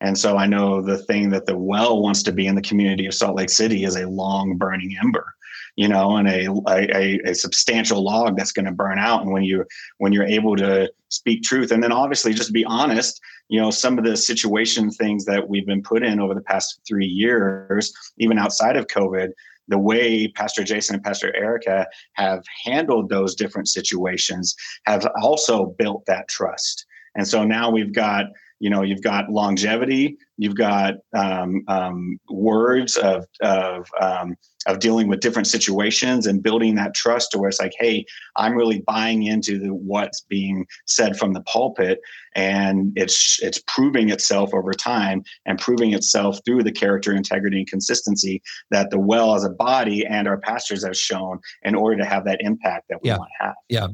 And 0.00 0.16
so 0.16 0.38
I 0.38 0.46
know 0.46 0.80
the 0.80 0.98
thing 0.98 1.28
that 1.30 1.44
the 1.44 1.56
well 1.56 2.00
wants 2.00 2.22
to 2.22 2.32
be 2.32 2.46
in 2.46 2.54
the 2.54 2.62
community 2.62 3.04
of 3.06 3.14
Salt 3.14 3.36
Lake 3.36 3.50
City 3.50 3.84
is 3.84 3.96
a 3.96 4.08
long 4.08 4.56
burning 4.56 4.96
ember, 5.02 5.34
you 5.78 5.86
know, 5.86 6.16
and 6.16 6.28
a 6.28 6.48
a, 6.66 7.20
a 7.30 7.34
substantial 7.34 8.02
log 8.02 8.36
that's 8.36 8.50
going 8.50 8.64
to 8.64 8.72
burn 8.72 8.98
out. 8.98 9.22
And 9.22 9.32
when 9.32 9.44
you 9.44 9.64
when 9.98 10.12
you're 10.12 10.24
able 10.24 10.56
to 10.56 10.90
speak 11.08 11.44
truth, 11.44 11.70
and 11.70 11.80
then 11.80 11.92
obviously 11.92 12.34
just 12.34 12.52
be 12.52 12.64
honest, 12.64 13.20
you 13.48 13.60
know, 13.60 13.70
some 13.70 13.96
of 13.96 14.04
the 14.04 14.16
situation 14.16 14.90
things 14.90 15.24
that 15.26 15.48
we've 15.48 15.66
been 15.66 15.82
put 15.82 16.02
in 16.02 16.18
over 16.18 16.34
the 16.34 16.40
past 16.40 16.80
three 16.86 17.06
years, 17.06 17.92
even 18.18 18.40
outside 18.40 18.76
of 18.76 18.88
COVID, 18.88 19.28
the 19.68 19.78
way 19.78 20.26
Pastor 20.26 20.64
Jason 20.64 20.96
and 20.96 21.04
Pastor 21.04 21.32
Erica 21.36 21.86
have 22.14 22.42
handled 22.64 23.08
those 23.08 23.36
different 23.36 23.68
situations 23.68 24.56
have 24.86 25.06
also 25.22 25.66
built 25.78 26.04
that 26.06 26.26
trust. 26.26 26.86
And 27.14 27.26
so 27.26 27.44
now 27.44 27.70
we've 27.70 27.92
got, 27.92 28.26
you 28.60 28.70
know, 28.70 28.82
you've 28.82 29.02
got 29.02 29.30
longevity, 29.30 30.16
you've 30.36 30.56
got 30.56 30.94
um, 31.14 31.62
um, 31.68 32.18
words 32.28 32.96
of 32.96 33.24
of 33.40 33.88
um, 34.00 34.36
of 34.66 34.80
dealing 34.80 35.08
with 35.08 35.20
different 35.20 35.46
situations 35.46 36.26
and 36.26 36.42
building 36.42 36.74
that 36.74 36.94
trust 36.94 37.30
to 37.30 37.38
where 37.38 37.48
it's 37.48 37.60
like, 37.60 37.72
hey, 37.78 38.04
I'm 38.36 38.54
really 38.54 38.80
buying 38.80 39.22
into 39.22 39.58
the, 39.58 39.72
what's 39.72 40.22
being 40.22 40.66
said 40.86 41.16
from 41.16 41.32
the 41.32 41.40
pulpit, 41.42 42.00
and 42.34 42.92
it's 42.96 43.38
it's 43.42 43.62
proving 43.68 44.10
itself 44.10 44.52
over 44.52 44.72
time 44.72 45.22
and 45.46 45.58
proving 45.58 45.94
itself 45.94 46.40
through 46.44 46.64
the 46.64 46.72
character, 46.72 47.14
integrity, 47.14 47.58
and 47.58 47.68
consistency 47.68 48.42
that 48.70 48.90
the 48.90 48.98
well 48.98 49.34
as 49.34 49.44
a 49.44 49.50
body 49.50 50.04
and 50.04 50.26
our 50.26 50.38
pastors 50.38 50.84
have 50.84 50.96
shown 50.96 51.38
in 51.62 51.74
order 51.74 51.96
to 51.96 52.04
have 52.04 52.24
that 52.24 52.40
impact 52.40 52.86
that 52.88 53.00
we 53.02 53.10
yeah. 53.10 53.18
want 53.18 53.30
to 53.38 53.46
have. 53.46 53.54
Yeah. 53.68 53.88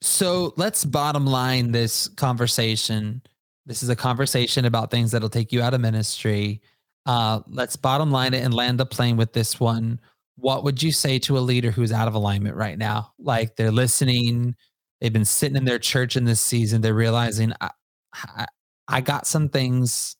So 0.00 0.52
let's 0.56 0.84
bottom 0.84 1.26
line 1.26 1.70
this 1.70 2.08
conversation. 2.08 3.22
This 3.66 3.82
is 3.82 3.88
a 3.88 3.96
conversation 3.96 4.64
about 4.64 4.90
things 4.90 5.12
that'll 5.12 5.28
take 5.28 5.52
you 5.52 5.62
out 5.62 5.74
of 5.74 5.80
ministry 5.80 6.60
uh, 7.06 7.40
let's 7.48 7.76
bottom 7.76 8.10
line 8.10 8.34
it 8.34 8.44
and 8.44 8.54
land 8.54 8.78
the 8.78 8.86
plane 8.86 9.16
with 9.16 9.32
this 9.32 9.58
one. 9.58 10.00
What 10.36 10.64
would 10.64 10.82
you 10.82 10.92
say 10.92 11.18
to 11.20 11.38
a 11.38 11.40
leader 11.40 11.70
who's 11.70 11.92
out 11.92 12.08
of 12.08 12.14
alignment 12.14 12.56
right 12.56 12.78
now? 12.78 13.12
Like 13.18 13.56
they're 13.56 13.72
listening, 13.72 14.54
they've 15.00 15.12
been 15.12 15.24
sitting 15.24 15.56
in 15.56 15.64
their 15.64 15.78
church 15.78 16.16
in 16.16 16.24
this 16.24 16.40
season, 16.40 16.80
they're 16.80 16.94
realizing 16.94 17.52
I, 17.60 17.70
I, 18.14 18.46
I 18.88 19.00
got 19.00 19.26
some 19.26 19.48
things 19.48 20.16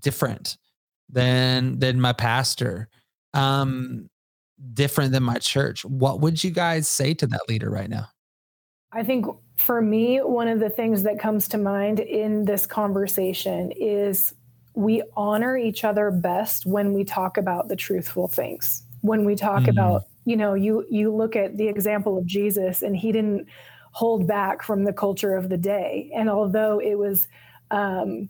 different 0.00 0.56
than 1.10 1.78
than 1.78 2.00
my 2.00 2.12
pastor, 2.12 2.88
um, 3.34 4.08
different 4.72 5.12
than 5.12 5.22
my 5.22 5.38
church. 5.38 5.84
What 5.84 6.20
would 6.20 6.42
you 6.42 6.50
guys 6.50 6.88
say 6.88 7.12
to 7.14 7.26
that 7.26 7.48
leader 7.48 7.70
right 7.70 7.90
now? 7.90 8.08
I 8.92 9.02
think 9.02 9.26
for 9.62 9.80
me, 9.80 10.18
one 10.18 10.48
of 10.48 10.58
the 10.58 10.68
things 10.68 11.04
that 11.04 11.20
comes 11.20 11.46
to 11.48 11.58
mind 11.58 12.00
in 12.00 12.44
this 12.44 12.66
conversation 12.66 13.72
is 13.72 14.34
we 14.74 15.02
honor 15.16 15.56
each 15.56 15.84
other 15.84 16.10
best 16.10 16.66
when 16.66 16.92
we 16.92 17.04
talk 17.04 17.36
about 17.36 17.68
the 17.68 17.76
truthful 17.76 18.26
things. 18.26 18.82
When 19.02 19.24
we 19.24 19.36
talk 19.36 19.62
mm. 19.62 19.68
about 19.68 20.02
you 20.24 20.36
know 20.36 20.54
you 20.54 20.86
you 20.90 21.14
look 21.14 21.34
at 21.34 21.56
the 21.56 21.66
example 21.66 22.16
of 22.16 22.24
jesus 22.24 22.82
and 22.82 22.96
he 22.96 23.10
didn't 23.10 23.48
hold 23.90 24.24
back 24.24 24.62
from 24.62 24.84
the 24.84 24.92
culture 24.92 25.34
of 25.34 25.48
the 25.48 25.56
day. 25.56 26.10
And 26.14 26.30
although 26.30 26.80
it 26.80 26.94
was 26.94 27.26
um, 27.72 28.28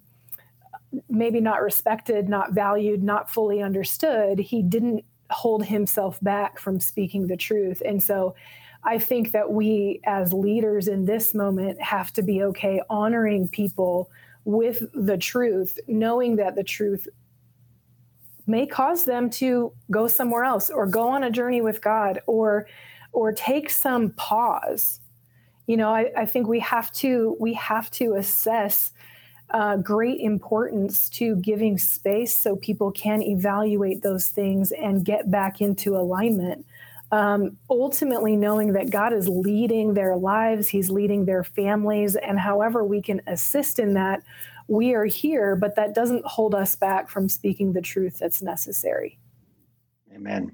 maybe 1.08 1.40
not 1.40 1.62
respected 1.62 2.28
not 2.28 2.52
valued 2.52 3.02
not 3.02 3.30
fully 3.30 3.62
understood 3.62 4.38
he 4.38 4.62
didn't 4.62 5.04
hold 5.30 5.64
himself 5.64 6.18
back 6.20 6.58
from 6.58 6.80
speaking 6.80 7.26
the 7.26 7.36
truth. 7.36 7.82
And 7.84 8.02
so 8.02 8.34
i 8.84 8.98
think 8.98 9.32
that 9.32 9.50
we 9.50 10.00
as 10.04 10.32
leaders 10.32 10.88
in 10.88 11.04
this 11.04 11.34
moment 11.34 11.80
have 11.80 12.12
to 12.12 12.22
be 12.22 12.42
okay 12.42 12.80
honoring 12.88 13.48
people 13.48 14.10
with 14.44 14.84
the 14.92 15.16
truth, 15.16 15.78
knowing 15.86 16.36
that 16.36 16.54
the 16.54 16.64
truth 16.64 17.08
may 18.46 18.66
cause 18.66 19.04
them 19.04 19.30
to 19.30 19.72
go 19.90 20.08
somewhere 20.08 20.44
else 20.44 20.68
or 20.68 20.86
go 20.86 21.08
on 21.08 21.22
a 21.22 21.30
journey 21.30 21.60
with 21.60 21.80
God 21.80 22.20
or 22.26 22.66
or 23.12 23.30
take 23.30 23.68
some 23.68 24.10
pause. 24.10 25.00
You 25.66 25.76
know, 25.76 25.94
I, 25.94 26.10
I 26.16 26.26
think 26.26 26.48
we 26.48 26.60
have 26.60 26.92
to 26.94 27.36
we 27.38 27.54
have 27.54 27.90
to 27.92 28.14
assess 28.14 28.92
uh, 29.50 29.76
great 29.76 30.18
importance 30.20 31.10
to 31.10 31.36
giving 31.36 31.76
space 31.76 32.36
so 32.36 32.56
people 32.56 32.90
can 32.90 33.22
evaluate 33.22 34.02
those 34.02 34.28
things 34.28 34.72
and 34.72 35.04
get 35.04 35.30
back 35.30 35.60
into 35.60 35.94
alignment 35.94 36.64
um, 37.12 37.58
ultimately 37.68 38.34
knowing 38.34 38.72
that 38.72 38.90
God 38.90 39.12
is 39.12 39.28
leading 39.28 39.94
their 39.94 40.16
lives, 40.16 40.68
He's 40.68 40.90
leading 40.90 41.26
their 41.26 41.44
families, 41.44 42.16
and 42.16 42.40
however 42.40 42.84
we 42.84 43.00
can 43.02 43.20
assist 43.26 43.78
in 43.78 43.94
that, 43.94 44.22
we 44.66 44.94
are 44.94 45.04
here, 45.04 45.54
but 45.54 45.76
that 45.76 45.94
doesn't 45.94 46.24
hold 46.24 46.54
us 46.54 46.74
back 46.74 47.10
from 47.10 47.28
speaking 47.28 47.74
the 47.74 47.82
truth 47.82 48.18
that's 48.18 48.40
necessary. 48.40 49.18
Amen. 50.14 50.52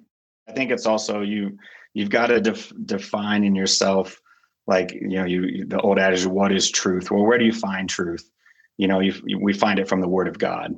I 0.48 0.52
think 0.52 0.70
it's 0.70 0.86
also 0.86 1.20
you 1.20 1.56
you've 1.94 2.10
got 2.10 2.26
to 2.26 2.40
def- 2.40 2.72
define 2.84 3.44
in 3.44 3.54
yourself 3.54 4.20
like 4.66 4.92
you 4.92 5.08
know 5.18 5.24
you 5.24 5.64
the 5.64 5.80
old 5.80 5.98
adage 5.98 6.26
what 6.26 6.52
is 6.52 6.70
truth 6.70 7.10
well 7.10 7.24
where 7.24 7.38
do 7.38 7.44
you 7.44 7.52
find 7.52 7.88
truth 7.88 8.30
you 8.76 8.86
know 8.86 9.00
you, 9.00 9.14
we 9.40 9.52
find 9.52 9.78
it 9.78 9.88
from 9.88 10.00
the 10.00 10.08
word 10.08 10.28
of 10.28 10.38
god 10.38 10.74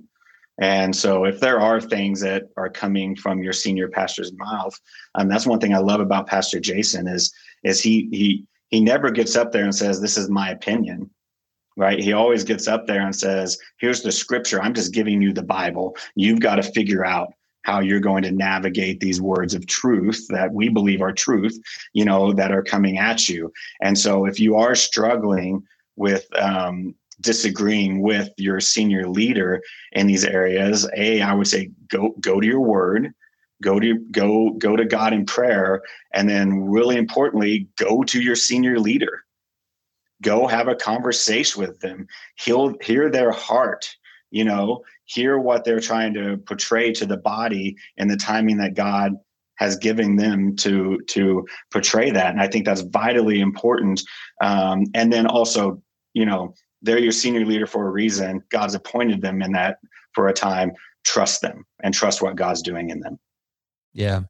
and 0.60 0.94
so 0.94 1.24
if 1.24 1.40
there 1.40 1.60
are 1.60 1.80
things 1.80 2.20
that 2.20 2.44
are 2.56 2.70
coming 2.70 3.16
from 3.16 3.42
your 3.42 3.52
senior 3.52 3.88
pastor's 3.88 4.32
mouth 4.34 4.78
um, 5.16 5.28
that's 5.28 5.46
one 5.46 5.58
thing 5.58 5.74
i 5.74 5.78
love 5.78 6.00
about 6.00 6.26
pastor 6.26 6.60
jason 6.60 7.08
is 7.08 7.32
is 7.64 7.80
he 7.80 8.08
he 8.12 8.44
he 8.68 8.80
never 8.80 9.10
gets 9.10 9.36
up 9.36 9.52
there 9.52 9.64
and 9.64 9.74
says 9.74 10.00
this 10.00 10.16
is 10.16 10.30
my 10.30 10.50
opinion 10.50 11.10
right? 11.76 11.98
He 11.98 12.12
always 12.12 12.44
gets 12.44 12.68
up 12.68 12.86
there 12.86 13.00
and 13.00 13.16
says 13.16 13.56
here's 13.78 14.02
the 14.02 14.12
scripture. 14.12 14.60
I'm 14.60 14.74
just 14.74 14.92
giving 14.92 15.22
you 15.22 15.32
the 15.32 15.42
bible. 15.42 15.96
You've 16.14 16.40
got 16.40 16.56
to 16.56 16.62
figure 16.62 17.06
out 17.06 17.32
how 17.62 17.80
you're 17.80 18.00
going 18.00 18.22
to 18.22 18.30
navigate 18.30 19.00
these 19.00 19.20
words 19.20 19.54
of 19.54 19.66
truth 19.66 20.26
that 20.28 20.52
we 20.52 20.68
believe 20.68 21.02
are 21.02 21.12
truth, 21.12 21.58
you 21.92 22.04
know, 22.04 22.32
that 22.32 22.52
are 22.52 22.62
coming 22.62 22.98
at 22.98 23.28
you. 23.28 23.52
And 23.82 23.98
so 23.98 24.24
if 24.26 24.40
you 24.40 24.56
are 24.56 24.74
struggling 24.74 25.62
with 25.96 26.26
um, 26.36 26.94
disagreeing 27.20 28.02
with 28.02 28.30
your 28.36 28.60
senior 28.60 29.08
leader 29.08 29.62
in 29.92 30.06
these 30.06 30.24
areas, 30.24 30.88
a 30.96 31.20
I 31.20 31.34
would 31.34 31.46
say 31.46 31.70
go 31.88 32.14
go 32.20 32.40
to 32.40 32.46
your 32.46 32.60
word, 32.60 33.12
go 33.62 33.80
to 33.80 33.98
go 34.10 34.50
go 34.58 34.76
to 34.76 34.84
God 34.84 35.12
in 35.12 35.26
prayer, 35.26 35.82
and 36.12 36.28
then 36.28 36.64
really 36.64 36.96
importantly, 36.96 37.68
go 37.76 38.02
to 38.04 38.20
your 38.20 38.36
senior 38.36 38.78
leader. 38.78 39.24
Go 40.22 40.46
have 40.46 40.68
a 40.68 40.74
conversation 40.74 41.60
with 41.60 41.80
them. 41.80 42.06
He'll 42.36 42.76
hear 42.82 43.10
their 43.10 43.30
heart 43.30 43.88
you 44.30 44.44
know 44.44 44.82
hear 45.04 45.38
what 45.38 45.64
they're 45.64 45.80
trying 45.80 46.14
to 46.14 46.36
portray 46.38 46.92
to 46.92 47.06
the 47.06 47.16
body 47.16 47.76
and 47.98 48.10
the 48.10 48.16
timing 48.16 48.56
that 48.56 48.74
god 48.74 49.14
has 49.56 49.76
given 49.76 50.16
them 50.16 50.56
to 50.56 51.00
to 51.08 51.46
portray 51.72 52.10
that 52.10 52.30
and 52.30 52.40
i 52.40 52.46
think 52.46 52.64
that's 52.64 52.80
vitally 52.82 53.40
important 53.40 54.00
um, 54.40 54.84
and 54.94 55.12
then 55.12 55.26
also 55.26 55.82
you 56.14 56.24
know 56.24 56.54
they're 56.82 56.98
your 56.98 57.12
senior 57.12 57.44
leader 57.44 57.66
for 57.66 57.86
a 57.86 57.90
reason. 57.90 58.42
God's 58.50 58.74
appointed 58.74 59.20
them 59.20 59.42
in 59.42 59.52
that 59.52 59.78
for 60.14 60.28
a 60.28 60.32
time. 60.32 60.72
Trust 61.04 61.42
them 61.42 61.64
and 61.82 61.94
trust 61.94 62.22
what 62.22 62.36
god's 62.36 62.62
doing 62.62 62.90
in 62.90 63.00
them. 63.00 63.18
Yeah. 63.92 64.22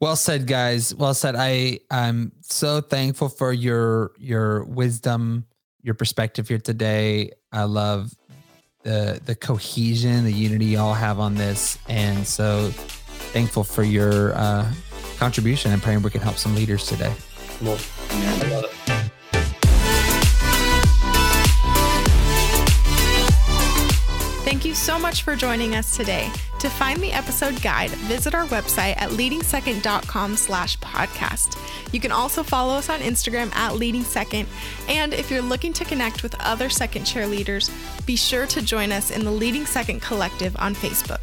Well 0.00 0.16
said 0.16 0.46
guys. 0.46 0.94
Well 0.94 1.14
said. 1.14 1.36
I 1.36 1.80
i'm 1.90 2.32
so 2.40 2.80
thankful 2.80 3.28
for 3.28 3.52
your 3.52 4.12
your 4.18 4.64
wisdom 4.64 5.46
your 5.82 5.94
perspective 5.94 6.48
here 6.48 6.58
today. 6.58 7.30
I 7.52 7.64
love 7.64 8.12
the 8.82 9.20
the 9.24 9.34
cohesion, 9.34 10.24
the 10.24 10.32
unity 10.32 10.66
y'all 10.66 10.94
have 10.94 11.18
on 11.20 11.34
this, 11.34 11.78
and 11.88 12.26
so 12.26 12.70
thankful 13.32 13.64
for 13.64 13.82
your 13.82 14.34
uh, 14.34 14.70
contribution 15.18 15.72
and 15.72 15.82
praying 15.82 16.02
we 16.02 16.10
can 16.10 16.20
help 16.20 16.36
some 16.36 16.54
leaders 16.54 16.86
today. 16.86 17.12
Well, 17.62 17.78
yeah, 18.10 18.62
you 24.70 24.76
so 24.76 25.00
much 25.00 25.24
for 25.24 25.34
joining 25.34 25.74
us 25.74 25.96
today. 25.96 26.30
To 26.60 26.70
find 26.70 27.00
the 27.00 27.10
episode 27.10 27.60
guide, 27.60 27.90
visit 27.90 28.36
our 28.36 28.46
website 28.46 28.94
at 28.98 29.10
leadingsecond.com 29.10 30.36
slash 30.36 30.78
podcast. 30.78 31.58
You 31.92 31.98
can 31.98 32.12
also 32.12 32.44
follow 32.44 32.74
us 32.74 32.88
on 32.88 33.00
Instagram 33.00 33.52
at 33.56 33.74
Leading 33.74 34.04
Second. 34.04 34.48
And 34.88 35.12
if 35.12 35.28
you're 35.28 35.42
looking 35.42 35.72
to 35.72 35.84
connect 35.84 36.22
with 36.22 36.40
other 36.40 36.70
second 36.70 37.04
chair 37.04 37.26
leaders, 37.26 37.68
be 38.06 38.14
sure 38.14 38.46
to 38.46 38.62
join 38.62 38.92
us 38.92 39.10
in 39.10 39.24
the 39.24 39.32
Leading 39.32 39.66
Second 39.66 40.02
Collective 40.02 40.54
on 40.60 40.76
Facebook. 40.76 41.20